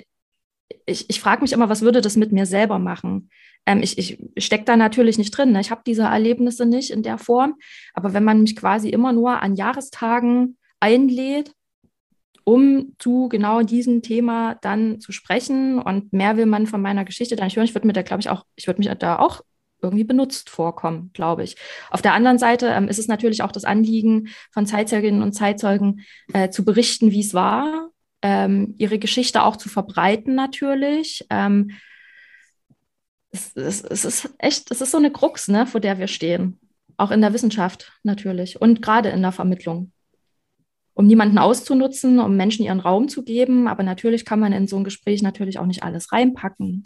ich, 0.84 1.08
ich 1.08 1.20
frage 1.20 1.42
mich 1.42 1.52
immer, 1.52 1.68
was 1.68 1.82
würde 1.82 2.00
das 2.00 2.16
mit 2.16 2.32
mir 2.32 2.44
selber 2.44 2.80
machen? 2.80 3.30
Ähm, 3.66 3.82
ich 3.82 3.98
ich 3.98 4.18
stecke 4.38 4.64
da 4.64 4.76
natürlich 4.76 5.16
nicht 5.16 5.30
drin. 5.30 5.52
Ne? 5.52 5.60
Ich 5.60 5.70
habe 5.70 5.82
diese 5.86 6.02
Erlebnisse 6.02 6.66
nicht 6.66 6.90
in 6.90 7.04
der 7.04 7.18
Form. 7.18 7.54
Aber 7.94 8.14
wenn 8.14 8.24
man 8.24 8.42
mich 8.42 8.56
quasi 8.56 8.88
immer 8.88 9.12
nur 9.12 9.42
an 9.42 9.54
Jahrestagen 9.54 10.58
einlädt, 10.80 11.52
um 12.44 12.94
zu 12.98 13.28
genau 13.28 13.62
diesem 13.62 14.02
Thema 14.02 14.56
dann 14.62 15.00
zu 15.00 15.12
sprechen. 15.12 15.78
Und 15.78 16.12
mehr 16.12 16.36
will 16.36 16.46
man 16.46 16.66
von 16.66 16.82
meiner 16.82 17.04
Geschichte 17.04 17.36
dann 17.36 17.50
hören. 17.50 17.64
Ich 17.64 17.74
würde 17.74 17.86
mir 17.86 17.92
da, 17.92 18.02
glaube 18.02 18.20
ich, 18.20 18.30
auch, 18.30 18.44
ich 18.56 18.66
würde 18.66 18.80
mich 18.80 18.90
da 18.98 19.18
auch 19.18 19.42
irgendwie 19.82 20.04
benutzt 20.04 20.50
vorkommen, 20.50 21.10
glaube 21.14 21.42
ich. 21.42 21.56
Auf 21.90 22.02
der 22.02 22.14
anderen 22.14 22.38
Seite 22.38 22.66
ähm, 22.68 22.88
ist 22.88 22.98
es 22.98 23.08
natürlich 23.08 23.42
auch 23.42 23.52
das 23.52 23.64
Anliegen 23.64 24.28
von 24.50 24.66
Zeitzeuginnen 24.66 25.22
und 25.22 25.32
Zeitzeugen 25.32 26.04
äh, 26.32 26.50
zu 26.50 26.64
berichten, 26.64 27.10
wie 27.10 27.20
es 27.20 27.34
war, 27.34 27.90
ähm, 28.22 28.74
ihre 28.78 28.98
Geschichte 28.98 29.42
auch 29.42 29.56
zu 29.56 29.68
verbreiten 29.68 30.34
natürlich. 30.34 31.24
Ähm, 31.30 31.70
es, 33.30 33.56
es, 33.56 33.82
es, 33.82 34.04
ist 34.04 34.34
echt, 34.38 34.70
es 34.70 34.80
ist 34.80 34.90
so 34.90 34.98
eine 34.98 35.10
Krux, 35.10 35.48
ne, 35.48 35.66
vor 35.66 35.80
der 35.80 35.98
wir 35.98 36.08
stehen. 36.08 36.58
Auch 36.96 37.10
in 37.10 37.22
der 37.22 37.32
Wissenschaft 37.32 37.92
natürlich 38.02 38.60
und 38.60 38.82
gerade 38.82 39.08
in 39.08 39.22
der 39.22 39.32
Vermittlung 39.32 39.92
um 40.94 41.06
niemanden 41.06 41.38
auszunutzen, 41.38 42.18
um 42.18 42.36
Menschen 42.36 42.64
ihren 42.64 42.80
Raum 42.80 43.08
zu 43.08 43.22
geben. 43.22 43.68
Aber 43.68 43.82
natürlich 43.82 44.24
kann 44.24 44.40
man 44.40 44.52
in 44.52 44.66
so 44.66 44.76
ein 44.76 44.84
Gespräch 44.84 45.22
natürlich 45.22 45.58
auch 45.58 45.66
nicht 45.66 45.82
alles 45.82 46.12
reinpacken. 46.12 46.84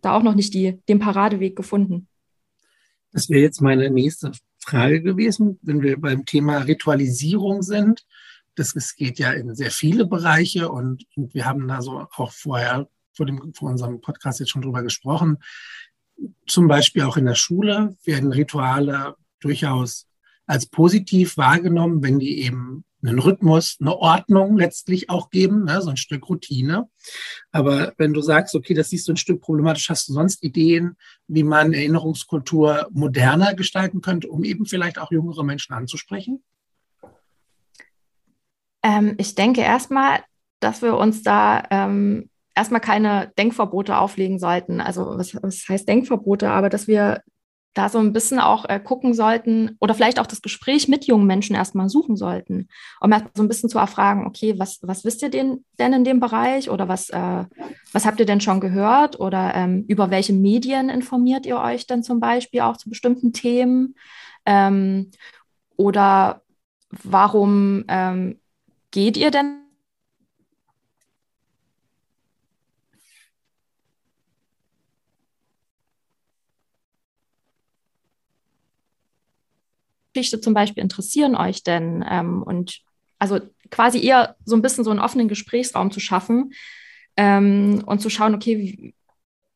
Da 0.00 0.16
auch 0.16 0.22
noch 0.22 0.34
nicht 0.34 0.54
die, 0.54 0.80
den 0.88 0.98
Paradeweg 0.98 1.56
gefunden. 1.56 2.08
Das 3.12 3.28
wäre 3.30 3.40
jetzt 3.40 3.60
meine 3.60 3.90
nächste 3.90 4.32
Frage 4.58 5.02
gewesen, 5.02 5.58
wenn 5.62 5.82
wir 5.82 6.00
beim 6.00 6.24
Thema 6.24 6.58
Ritualisierung 6.58 7.62
sind. 7.62 8.04
Das, 8.54 8.72
das 8.72 8.94
geht 8.94 9.18
ja 9.18 9.32
in 9.32 9.54
sehr 9.54 9.70
viele 9.70 10.06
Bereiche 10.06 10.68
und, 10.68 11.04
und 11.16 11.34
wir 11.34 11.44
haben 11.44 11.66
da 11.68 11.82
so 11.82 12.06
auch 12.16 12.32
vorher 12.32 12.88
vor, 13.12 13.26
dem, 13.26 13.52
vor 13.54 13.70
unserem 13.70 14.00
Podcast 14.00 14.40
jetzt 14.40 14.50
schon 14.50 14.62
drüber 14.62 14.82
gesprochen. 14.82 15.38
Zum 16.46 16.68
Beispiel 16.68 17.02
auch 17.02 17.16
in 17.16 17.26
der 17.26 17.34
Schule 17.34 17.96
werden 18.04 18.32
Rituale 18.32 19.16
durchaus 19.40 20.06
als 20.46 20.66
positiv 20.66 21.36
wahrgenommen, 21.36 22.02
wenn 22.02 22.18
die 22.18 22.42
eben 22.42 22.84
einen 23.02 23.18
Rhythmus, 23.18 23.76
eine 23.80 23.96
Ordnung 23.96 24.56
letztlich 24.56 25.10
auch 25.10 25.30
geben, 25.30 25.64
ne, 25.64 25.82
so 25.82 25.90
ein 25.90 25.96
Stück 25.96 26.28
Routine. 26.28 26.88
Aber 27.52 27.92
wenn 27.98 28.12
du 28.12 28.22
sagst, 28.22 28.54
okay, 28.54 28.74
das 28.74 28.90
siehst 28.90 29.06
du 29.08 29.12
ein 29.12 29.18
Stück 29.18 29.42
problematisch, 29.42 29.90
hast 29.90 30.08
du 30.08 30.14
sonst 30.14 30.42
Ideen, 30.42 30.96
wie 31.26 31.42
man 31.42 31.72
Erinnerungskultur 31.72 32.88
moderner 32.92 33.54
gestalten 33.54 34.00
könnte, 34.00 34.28
um 34.28 34.42
eben 34.42 34.64
vielleicht 34.64 34.98
auch 34.98 35.10
jüngere 35.10 35.44
Menschen 35.44 35.74
anzusprechen? 35.74 36.42
Ähm, 38.82 39.14
ich 39.18 39.34
denke 39.34 39.60
erstmal, 39.60 40.20
dass 40.60 40.80
wir 40.80 40.96
uns 40.96 41.22
da 41.22 41.62
ähm, 41.70 42.30
erstmal 42.54 42.80
keine 42.80 43.32
Denkverbote 43.36 43.98
auflegen 43.98 44.38
sollten. 44.38 44.80
Also 44.80 45.18
was, 45.18 45.34
was 45.42 45.68
heißt 45.68 45.88
Denkverbote? 45.88 46.50
Aber 46.50 46.70
dass 46.70 46.86
wir 46.86 47.22
da 47.74 47.88
so 47.88 47.98
ein 47.98 48.12
bisschen 48.12 48.38
auch 48.38 48.64
äh, 48.68 48.78
gucken 48.78 49.14
sollten 49.14 49.76
oder 49.80 49.94
vielleicht 49.94 50.20
auch 50.20 50.26
das 50.26 50.42
Gespräch 50.42 50.88
mit 50.88 51.06
jungen 51.06 51.26
Menschen 51.26 51.56
erstmal 51.56 51.88
suchen 51.88 52.16
sollten, 52.16 52.68
um 53.00 53.12
erst 53.12 53.26
so 53.34 53.42
ein 53.42 53.48
bisschen 53.48 53.68
zu 53.68 53.78
erfragen, 53.78 54.26
okay, 54.26 54.58
was, 54.58 54.78
was 54.82 55.04
wisst 55.04 55.22
ihr 55.22 55.28
denn, 55.28 55.64
denn 55.78 55.92
in 55.92 56.04
dem 56.04 56.20
Bereich 56.20 56.70
oder 56.70 56.88
was, 56.88 57.10
äh, 57.10 57.44
was 57.92 58.06
habt 58.06 58.20
ihr 58.20 58.26
denn 58.26 58.40
schon 58.40 58.60
gehört 58.60 59.18
oder 59.18 59.54
ähm, 59.54 59.84
über 59.88 60.10
welche 60.10 60.32
Medien 60.32 60.88
informiert 60.88 61.46
ihr 61.46 61.58
euch 61.58 61.86
denn 61.86 62.02
zum 62.02 62.20
Beispiel 62.20 62.60
auch 62.60 62.76
zu 62.76 62.88
bestimmten 62.88 63.32
Themen? 63.32 63.96
Ähm, 64.46 65.10
oder 65.76 66.42
warum 67.02 67.84
ähm, 67.88 68.38
geht 68.92 69.16
ihr 69.16 69.32
denn 69.32 69.63
Geschichte 80.14 80.40
zum 80.40 80.54
Beispiel 80.54 80.82
interessieren 80.82 81.36
euch 81.36 81.62
denn? 81.62 82.04
Ähm, 82.08 82.42
und 82.42 82.80
also 83.18 83.40
quasi 83.70 84.02
eher 84.02 84.36
so 84.44 84.56
ein 84.56 84.62
bisschen 84.62 84.84
so 84.84 84.90
einen 84.90 85.00
offenen 85.00 85.28
Gesprächsraum 85.28 85.90
zu 85.90 86.00
schaffen 86.00 86.52
ähm, 87.16 87.82
und 87.86 88.00
zu 88.00 88.10
schauen, 88.10 88.34
okay, 88.34 88.94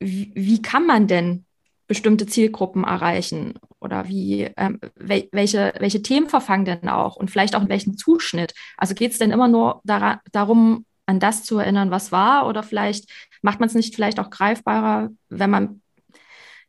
wie, 0.01 0.33
wie, 0.35 0.63
kann 0.63 0.87
man 0.87 1.07
denn 1.07 1.45
bestimmte 1.87 2.27
Zielgruppen 2.27 2.85
erreichen 2.85 3.55
oder 3.81 4.09
wie, 4.09 4.51
ähm, 4.57 4.79
wel 4.95 5.29
welche, 5.33 5.75
welche 5.79 6.03
Themen 6.03 6.29
verfangen 6.29 6.65
denn 6.65 6.89
auch 6.89 7.17
und 7.17 7.31
vielleicht 7.31 7.57
auch 7.57 7.63
in 7.63 7.69
welchem 7.69 7.97
Zuschnitt? 7.97 8.55
Also 8.77 8.95
geht 8.95 9.13
es 9.13 9.19
denn 9.19 9.31
immer 9.31 9.49
nur 9.49 9.81
darum, 9.85 10.85
an 11.07 11.21
das 11.21 11.45
zu 11.45 11.59
erinnern, 11.59 11.91
was 11.91 12.13
war 12.13 12.47
oder 12.47 12.63
vielleicht 12.63 13.11
macht 13.43 13.61
man 13.61 13.69
es 13.69 13.75
nicht 13.75 13.95
vielleicht 13.95 14.21
auch 14.21 14.31
greifbarer, 14.31 15.11
wenn 15.31 15.51
man 15.51 15.83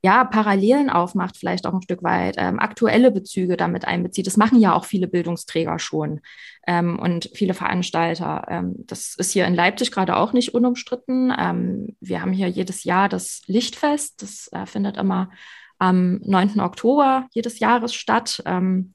ja, 0.02 0.24
Parallelen 0.24 0.90
aufmacht, 0.90 1.38
vielleicht 1.38 1.66
auch 1.66 1.74
ein 1.74 1.82
Stück 1.82 2.04
weit, 2.04 2.36
ähm, 2.38 2.60
aktuelle 2.60 3.12
Bezüge 3.12 3.58
damit 3.58 3.86
einbezieht. 3.86 4.28
Das 4.28 4.38
machen 4.38 4.60
ja 4.60 4.74
auch 4.74 4.86
viele 4.86 5.08
Bildungsträger 5.08 5.78
schon 5.80 6.22
ähm, 6.68 6.98
und 7.00 7.30
viele 7.34 7.54
Veranstalter. 7.54 8.46
Ähm, 8.50 8.76
das 8.78 9.16
ist 9.16 9.32
hier 9.32 9.46
in 9.46 9.56
Leipzig 9.56 9.92
gerade 9.92 10.16
auch 10.16 10.32
nicht 10.32 10.54
unumstritten. 10.54 11.34
Ähm, 11.38 11.98
wir 12.00 12.22
haben 12.22 12.32
hier 12.32 12.48
jedes 12.48 12.86
Jahr 12.86 13.10
das 13.10 13.42
Lichtfest. 13.48 14.22
Das 14.22 14.50
äh, 14.54 14.66
findet 14.66 14.98
immer 14.98 15.30
am 15.80 16.20
9. 16.24 16.60
Oktober 16.62 17.28
jedes 17.32 17.60
Jahres 17.60 17.94
statt. 17.94 18.42
Ähm, 18.46 18.94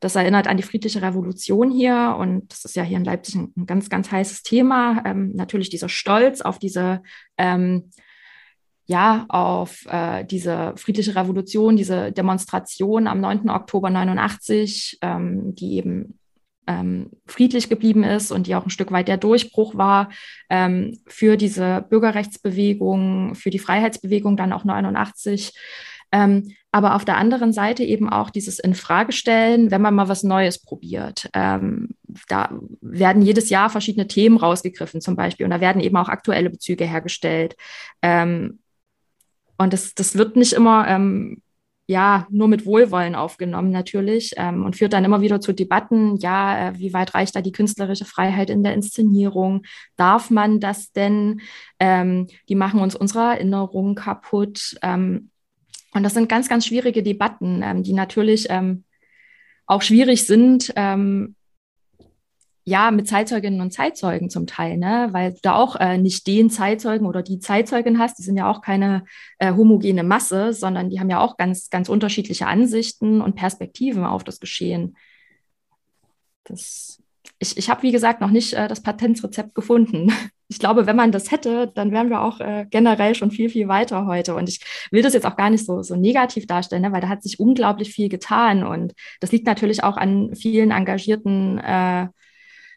das 0.00 0.16
erinnert 0.16 0.48
an 0.48 0.56
die 0.56 0.64
friedliche 0.64 1.00
Revolution 1.00 1.70
hier 1.70 2.16
und 2.18 2.50
das 2.50 2.64
ist 2.64 2.74
ja 2.74 2.82
hier 2.82 2.96
in 2.96 3.04
Leipzig 3.04 3.36
ein, 3.36 3.66
ganz, 3.66 3.88
ganz 3.88 4.10
heißes 4.10 4.42
Thema. 4.42 5.00
Ähm, 5.04 5.30
natürlich 5.34 5.70
dieser 5.70 5.88
Stolz 5.88 6.40
auf 6.40 6.58
diese 6.58 7.04
ähm, 7.38 7.90
ja, 8.86 9.26
auf 9.28 9.86
äh, 9.86 10.24
diese 10.24 10.74
friedliche 10.76 11.14
Revolution, 11.14 11.76
diese 11.76 12.12
Demonstration 12.12 13.06
am 13.06 13.20
9. 13.20 13.48
Oktober 13.48 13.90
89, 13.90 14.98
ähm, 15.02 15.54
die 15.54 15.76
eben 15.76 16.18
ähm, 16.66 17.10
friedlich 17.26 17.68
geblieben 17.68 18.04
ist 18.04 18.30
und 18.30 18.46
die 18.46 18.54
auch 18.54 18.64
ein 18.64 18.70
Stück 18.70 18.92
weit 18.92 19.08
der 19.08 19.16
Durchbruch 19.16 19.76
war 19.76 20.10
ähm, 20.48 20.98
für 21.06 21.36
diese 21.36 21.84
Bürgerrechtsbewegung, 21.88 23.34
für 23.34 23.50
die 23.50 23.58
Freiheitsbewegung 23.58 24.36
dann 24.36 24.52
auch 24.52 24.64
89. 24.64 25.52
Ähm, 26.12 26.52
aber 26.70 26.94
auf 26.94 27.04
der 27.04 27.16
anderen 27.16 27.52
Seite 27.52 27.84
eben 27.84 28.08
auch 28.08 28.30
dieses 28.30 28.58
Infragestellen, 28.58 29.70
wenn 29.70 29.82
man 29.82 29.94
mal 29.94 30.08
was 30.08 30.22
Neues 30.22 30.62
probiert. 30.62 31.28
Ähm, 31.34 31.90
da 32.28 32.50
werden 32.80 33.22
jedes 33.22 33.50
Jahr 33.50 33.70
verschiedene 33.70 34.06
Themen 34.06 34.36
rausgegriffen 34.36 35.00
zum 35.00 35.16
Beispiel 35.16 35.44
und 35.44 35.50
da 35.50 35.60
werden 35.60 35.82
eben 35.82 35.96
auch 35.96 36.08
aktuelle 36.08 36.50
Bezüge 36.50 36.84
hergestellt. 36.84 37.56
Und 39.62 39.72
das, 39.72 39.94
das 39.94 40.16
wird 40.16 40.36
nicht 40.36 40.52
immer 40.52 40.86
ähm, 40.88 41.42
ja 41.86 42.26
nur 42.30 42.48
mit 42.48 42.66
Wohlwollen 42.66 43.14
aufgenommen 43.14 43.70
natürlich 43.70 44.32
ähm, 44.36 44.64
und 44.64 44.76
führt 44.76 44.92
dann 44.92 45.04
immer 45.04 45.20
wieder 45.20 45.40
zu 45.40 45.52
Debatten, 45.52 46.16
ja, 46.16 46.68
äh, 46.68 46.78
wie 46.78 46.92
weit 46.92 47.14
reicht 47.14 47.34
da 47.36 47.40
die 47.40 47.52
künstlerische 47.52 48.04
Freiheit 48.04 48.50
in 48.50 48.62
der 48.62 48.74
Inszenierung? 48.74 49.64
Darf 49.96 50.30
man 50.30 50.60
das 50.60 50.92
denn? 50.92 51.40
Ähm, 51.78 52.28
die 52.48 52.54
machen 52.54 52.80
uns 52.80 52.94
unsere 52.94 53.34
Erinnerungen 53.34 53.94
kaputt. 53.94 54.76
Ähm, 54.82 55.30
und 55.94 56.02
das 56.02 56.14
sind 56.14 56.28
ganz, 56.28 56.48
ganz 56.48 56.66
schwierige 56.66 57.02
Debatten, 57.02 57.62
ähm, 57.62 57.82
die 57.82 57.92
natürlich 57.92 58.46
ähm, 58.48 58.84
auch 59.66 59.82
schwierig 59.82 60.26
sind, 60.26 60.72
ähm, 60.76 61.34
ja, 62.64 62.90
mit 62.92 63.08
Zeitzeuginnen 63.08 63.60
und 63.60 63.72
Zeitzeugen 63.72 64.30
zum 64.30 64.46
Teil, 64.46 64.76
ne? 64.76 65.08
weil 65.10 65.32
du 65.32 65.38
da 65.42 65.54
auch 65.56 65.76
äh, 65.76 65.98
nicht 65.98 66.26
den 66.26 66.48
Zeitzeugen 66.48 67.06
oder 67.06 67.22
die 67.22 67.40
Zeitzeugin 67.40 67.98
hast, 67.98 68.18
die 68.18 68.22
sind 68.22 68.36
ja 68.36 68.48
auch 68.48 68.60
keine 68.60 69.04
äh, 69.38 69.52
homogene 69.52 70.04
Masse, 70.04 70.52
sondern 70.52 70.88
die 70.88 71.00
haben 71.00 71.10
ja 71.10 71.20
auch 71.20 71.36
ganz, 71.36 71.70
ganz 71.70 71.88
unterschiedliche 71.88 72.46
Ansichten 72.46 73.20
und 73.20 73.34
Perspektiven 73.34 74.04
auf 74.04 74.22
das 74.22 74.38
Geschehen. 74.38 74.96
Das, 76.44 77.02
ich 77.40 77.56
ich 77.56 77.68
habe, 77.68 77.82
wie 77.82 77.92
gesagt, 77.92 78.20
noch 78.20 78.30
nicht 78.30 78.52
äh, 78.52 78.68
das 78.68 78.82
Patentrezept 78.82 79.54
gefunden. 79.54 80.12
Ich 80.48 80.58
glaube, 80.58 80.84
wenn 80.86 80.96
man 80.96 81.12
das 81.12 81.30
hätte, 81.30 81.72
dann 81.74 81.92
wären 81.92 82.10
wir 82.10 82.20
auch 82.20 82.38
äh, 82.38 82.66
generell 82.68 83.14
schon 83.14 83.30
viel, 83.30 83.48
viel 83.48 83.68
weiter 83.68 84.04
heute. 84.04 84.34
Und 84.34 84.50
ich 84.50 84.60
will 84.90 85.00
das 85.00 85.14
jetzt 85.14 85.24
auch 85.24 85.38
gar 85.38 85.48
nicht 85.48 85.64
so, 85.64 85.82
so 85.82 85.96
negativ 85.96 86.46
darstellen, 86.46 86.82
ne? 86.82 86.92
weil 86.92 87.00
da 87.00 87.08
hat 87.08 87.22
sich 87.22 87.40
unglaublich 87.40 87.94
viel 87.94 88.10
getan. 88.10 88.62
Und 88.62 88.92
das 89.20 89.32
liegt 89.32 89.46
natürlich 89.46 89.82
auch 89.82 89.96
an 89.96 90.34
vielen 90.34 90.70
engagierten 90.70 91.56
äh, 91.56 92.08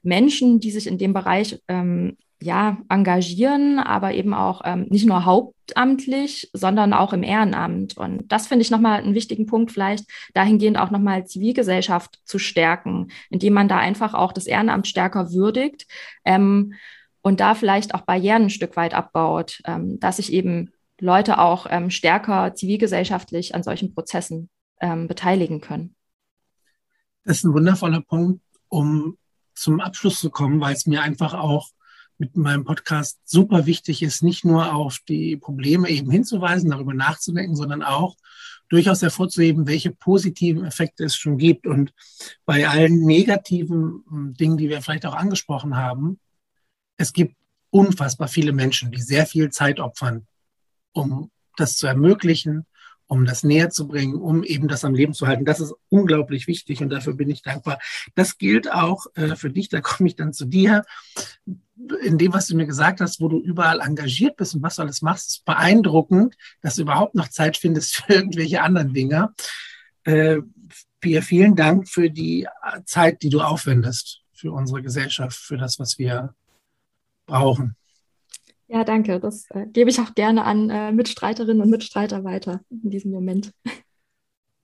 Menschen, 0.05 0.59
die 0.59 0.71
sich 0.71 0.87
in 0.87 0.97
dem 0.97 1.13
Bereich 1.13 1.61
ähm, 1.67 2.17
ja, 2.41 2.77
engagieren, 2.89 3.79
aber 3.79 4.13
eben 4.13 4.33
auch 4.33 4.61
ähm, 4.65 4.85
nicht 4.89 5.05
nur 5.05 5.25
hauptamtlich, 5.25 6.49
sondern 6.53 6.93
auch 6.93 7.13
im 7.13 7.23
Ehrenamt. 7.23 7.97
Und 7.97 8.31
das 8.31 8.47
finde 8.47 8.63
ich 8.63 8.71
nochmal 8.71 9.01
einen 9.01 9.15
wichtigen 9.15 9.45
Punkt, 9.45 9.71
vielleicht 9.71 10.05
dahingehend 10.33 10.77
auch 10.77 10.91
nochmal 10.91 11.25
Zivilgesellschaft 11.25 12.19
zu 12.25 12.37
stärken, 12.37 13.07
indem 13.29 13.53
man 13.53 13.67
da 13.67 13.77
einfach 13.77 14.13
auch 14.13 14.33
das 14.33 14.47
Ehrenamt 14.47 14.87
stärker 14.87 15.31
würdigt 15.31 15.87
ähm, 16.25 16.73
und 17.21 17.39
da 17.39 17.55
vielleicht 17.55 17.95
auch 17.95 18.01
Barrieren 18.01 18.43
ein 18.43 18.49
Stück 18.49 18.75
weit 18.75 18.93
abbaut, 18.93 19.61
ähm, 19.65 19.99
dass 19.99 20.17
sich 20.17 20.31
eben 20.31 20.71
Leute 20.99 21.39
auch 21.39 21.67
ähm, 21.69 21.89
stärker 21.89 22.53
zivilgesellschaftlich 22.53 23.55
an 23.55 23.63
solchen 23.63 23.93
Prozessen 23.93 24.49
ähm, 24.81 25.07
beteiligen 25.07 25.61
können. 25.61 25.95
Das 27.23 27.37
ist 27.37 27.43
ein 27.45 27.53
wundervoller 27.53 28.01
Punkt, 28.01 28.41
um 28.69 29.17
zum 29.55 29.79
Abschluss 29.79 30.19
zu 30.19 30.29
kommen, 30.29 30.59
weil 30.61 30.75
es 30.75 30.85
mir 30.85 31.01
einfach 31.01 31.33
auch 31.33 31.69
mit 32.17 32.37
meinem 32.37 32.63
Podcast 32.63 33.19
super 33.25 33.65
wichtig 33.65 34.01
ist, 34.01 34.23
nicht 34.23 34.45
nur 34.45 34.73
auf 34.73 34.99
die 35.07 35.35
Probleme 35.35 35.89
eben 35.89 36.09
hinzuweisen, 36.09 36.69
darüber 36.69 36.93
nachzudenken, 36.93 37.55
sondern 37.55 37.83
auch 37.83 38.15
durchaus 38.69 39.01
hervorzuheben, 39.01 39.67
welche 39.67 39.91
positiven 39.91 40.65
Effekte 40.65 41.03
es 41.03 41.15
schon 41.15 41.37
gibt. 41.37 41.67
Und 41.67 41.93
bei 42.45 42.67
allen 42.67 43.05
negativen 43.05 44.03
hm, 44.07 44.33
Dingen, 44.33 44.57
die 44.57 44.69
wir 44.69 44.81
vielleicht 44.81 45.05
auch 45.05 45.15
angesprochen 45.15 45.75
haben, 45.75 46.19
es 46.97 47.13
gibt 47.13 47.35
unfassbar 47.69 48.27
viele 48.27 48.53
Menschen, 48.53 48.91
die 48.91 49.01
sehr 49.01 49.25
viel 49.25 49.49
Zeit 49.49 49.79
opfern, 49.79 50.25
um 50.93 51.29
das 51.57 51.75
zu 51.75 51.87
ermöglichen, 51.87 52.65
um 53.07 53.25
das 53.25 53.43
näher 53.43 53.69
zu 53.69 53.87
bringen, 53.87 54.15
um 54.15 54.43
eben 54.43 54.67
das 54.67 54.83
am 54.83 54.95
Leben 54.95 55.13
zu 55.13 55.27
halten. 55.27 55.45
Das 55.45 55.59
ist 55.59 55.73
unglaublich 55.89 56.47
wichtig 56.47 56.81
und 56.81 56.89
dafür 56.89 57.13
bin 57.13 57.29
ich 57.29 57.41
dankbar. 57.41 57.79
Das 58.15 58.37
gilt 58.37 58.71
auch 58.71 59.05
äh, 59.15 59.35
für 59.35 59.49
dich, 59.49 59.69
da 59.69 59.81
komme 59.81 60.09
ich 60.09 60.15
dann 60.15 60.33
zu 60.33 60.45
dir. 60.45 60.83
In 62.03 62.17
dem, 62.17 62.33
was 62.33 62.47
du 62.47 62.55
mir 62.55 62.65
gesagt 62.65 63.01
hast, 63.01 63.19
wo 63.19 63.27
du 63.27 63.39
überall 63.39 63.79
engagiert 63.79 64.37
bist 64.37 64.55
und 64.55 64.63
was 64.63 64.77
du 64.77 64.81
alles 64.81 65.01
machst, 65.01 65.29
ist 65.29 65.45
beeindruckend, 65.45 66.35
dass 66.61 66.75
du 66.75 66.83
überhaupt 66.83 67.15
noch 67.15 67.27
Zeit 67.29 67.57
findest 67.57 67.97
für 67.97 68.13
irgendwelche 68.13 68.61
anderen 68.61 68.93
Dinge. 68.93 69.33
Äh, 70.03 70.37
Pia, 70.99 71.21
vielen 71.21 71.55
Dank 71.55 71.87
für 71.87 72.09
die 72.09 72.47
Zeit, 72.85 73.21
die 73.21 73.29
du 73.29 73.41
aufwendest 73.41 74.21
für 74.33 74.51
unsere 74.51 74.81
Gesellschaft, 74.81 75.37
für 75.37 75.57
das, 75.57 75.77
was 75.77 75.99
wir 75.99 76.33
brauchen. 77.27 77.75
Ja, 78.67 78.83
danke. 78.83 79.19
Das 79.19 79.45
äh, 79.51 79.67
gebe 79.67 79.89
ich 79.89 79.99
auch 79.99 80.15
gerne 80.15 80.43
an 80.43 80.69
äh, 80.69 80.91
Mitstreiterinnen 80.91 81.61
und 81.61 81.69
Mitstreiter 81.69 82.23
weiter 82.23 82.61
in 82.69 82.89
diesem 82.89 83.11
Moment. 83.11 83.51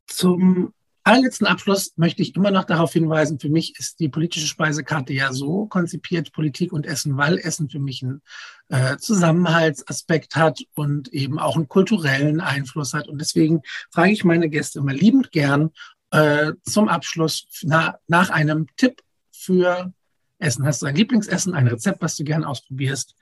Zum 0.08 0.74
allerletzten 1.04 1.48
Abschluss 1.48 1.94
möchte 1.96 2.22
ich 2.22 2.36
immer 2.36 2.52
noch 2.52 2.66
darauf 2.66 2.94
hinweisen, 2.94 3.40
für 3.40 3.50
mich 3.50 3.78
ist 3.80 4.00
die 4.00 4.10
politische 4.10 4.48
Speisekarte 4.48 5.14
ja 5.14 5.32
so 5.34 5.66
konzipiert, 5.66 6.32
Politik 6.32 6.74
und 6.74 6.86
Essen, 6.86 7.18
weil 7.18 7.38
Essen 7.38 7.70
für 7.70 7.80
mich 7.80 8.04
einen 8.04 8.22
äh, 8.70 8.98
Zusammenhaltsaspekt 8.98 10.36
hat 10.36 10.62
und 10.76 11.10
eben 11.10 11.40
auch 11.40 11.56
einen 11.56 11.68
kulturellen 11.68 12.40
Einfluss 12.40 12.94
hat. 12.94 13.08
Und 13.08 13.20
deswegen 13.20 13.62
frage 13.92 14.12
ich 14.12 14.24
meine 14.24 14.50
Gäste 14.50 14.80
immer 14.80 14.94
liebend 14.94 15.32
gern 15.32 15.72
äh, 16.12 16.54
zum 16.64 16.88
Abschluss 16.88 17.48
na, 17.64 17.98
nach 18.08 18.30
einem 18.30 18.68
Tipp 18.78 19.02
für 19.32 19.94
Essen. 20.40 20.66
Hast 20.66 20.82
du 20.82 20.88
ein 20.88 20.96
Lieblingsessen, 20.96 21.54
ein 21.54 21.68
Rezept, 21.68 22.02
was 22.02 22.16
du 22.16 22.24
gern 22.24 22.44
ausprobierst? 22.44 23.16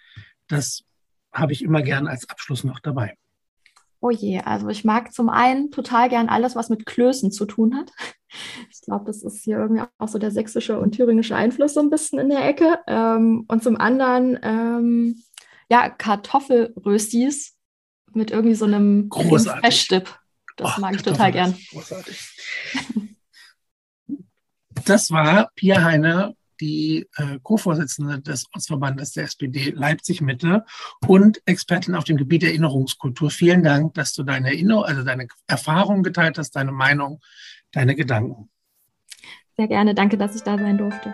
Das 0.49 0.83
habe 1.31 1.53
ich 1.53 1.61
immer 1.61 1.81
gern 1.81 2.07
als 2.07 2.29
Abschluss 2.29 2.65
noch 2.65 2.79
dabei. 2.79 3.15
Oh 4.01 4.11
je, 4.11 4.39
also 4.39 4.69
ich 4.69 4.85
mag 4.85 5.13
zum 5.13 5.29
einen 5.29 5.71
total 5.71 6.09
gern 6.09 6.29
alles, 6.29 6.55
was 6.55 6.69
mit 6.69 6.85
Klößen 6.85 7.31
zu 7.31 7.45
tun 7.45 7.75
hat. 7.75 7.91
Ich 8.69 8.81
glaube, 8.81 9.05
das 9.05 9.23
ist 9.23 9.43
hier 9.43 9.57
irgendwie 9.57 9.81
auch 9.97 10.07
so 10.07 10.19
der 10.19 10.29
sächsische 10.29 10.79
und 10.79 10.91
thüringische 10.91 11.35
Einfluss 11.35 11.73
so 11.73 11.79
ein 11.79 11.89
bisschen 11.89 12.19
in 12.19 12.29
der 12.29 12.47
Ecke. 12.47 12.79
Ähm, 12.85 13.45
und 13.47 13.63
zum 13.63 13.75
anderen, 13.75 14.37
ähm, 14.43 15.23
ja, 15.69 15.89
Kartoffelröstis 15.89 17.57
mit 18.13 18.29
irgendwie 18.29 18.55
so 18.55 18.65
einem 18.65 19.09
Freshdip. 19.11 20.19
Das 20.57 20.77
oh, 20.77 20.81
mag 20.81 20.95
ich 20.95 21.01
total 21.01 21.31
gern. 21.31 21.57
Großartig. 21.71 22.35
Das 24.85 25.09
war 25.11 25.49
Pia 25.55 25.83
Heiner 25.83 26.35
die 26.59 27.07
äh, 27.15 27.39
Co-Vorsitzende 27.41 28.19
des 28.19 28.45
Ortsverbandes 28.53 29.13
der 29.13 29.25
SPD 29.25 29.71
Leipzig 29.71 30.21
Mitte 30.21 30.65
und 31.07 31.41
Expertin 31.45 31.95
auf 31.95 32.03
dem 32.03 32.17
Gebiet 32.17 32.43
Erinnerungskultur. 32.43 33.31
Vielen 33.31 33.63
Dank, 33.63 33.93
dass 33.93 34.13
du 34.13 34.23
deine 34.23 34.49
Erinnerung, 34.49 34.83
also 34.83 35.03
deine 35.03 35.27
Erfahrungen 35.47 36.03
geteilt 36.03 36.37
hast, 36.37 36.55
deine 36.55 36.71
Meinung, 36.71 37.19
deine 37.71 37.95
Gedanken. 37.95 38.49
Sehr 39.57 39.67
gerne. 39.67 39.93
Danke, 39.93 40.17
dass 40.17 40.35
ich 40.35 40.43
da 40.43 40.57
sein 40.57 40.77
durfte. 40.77 41.13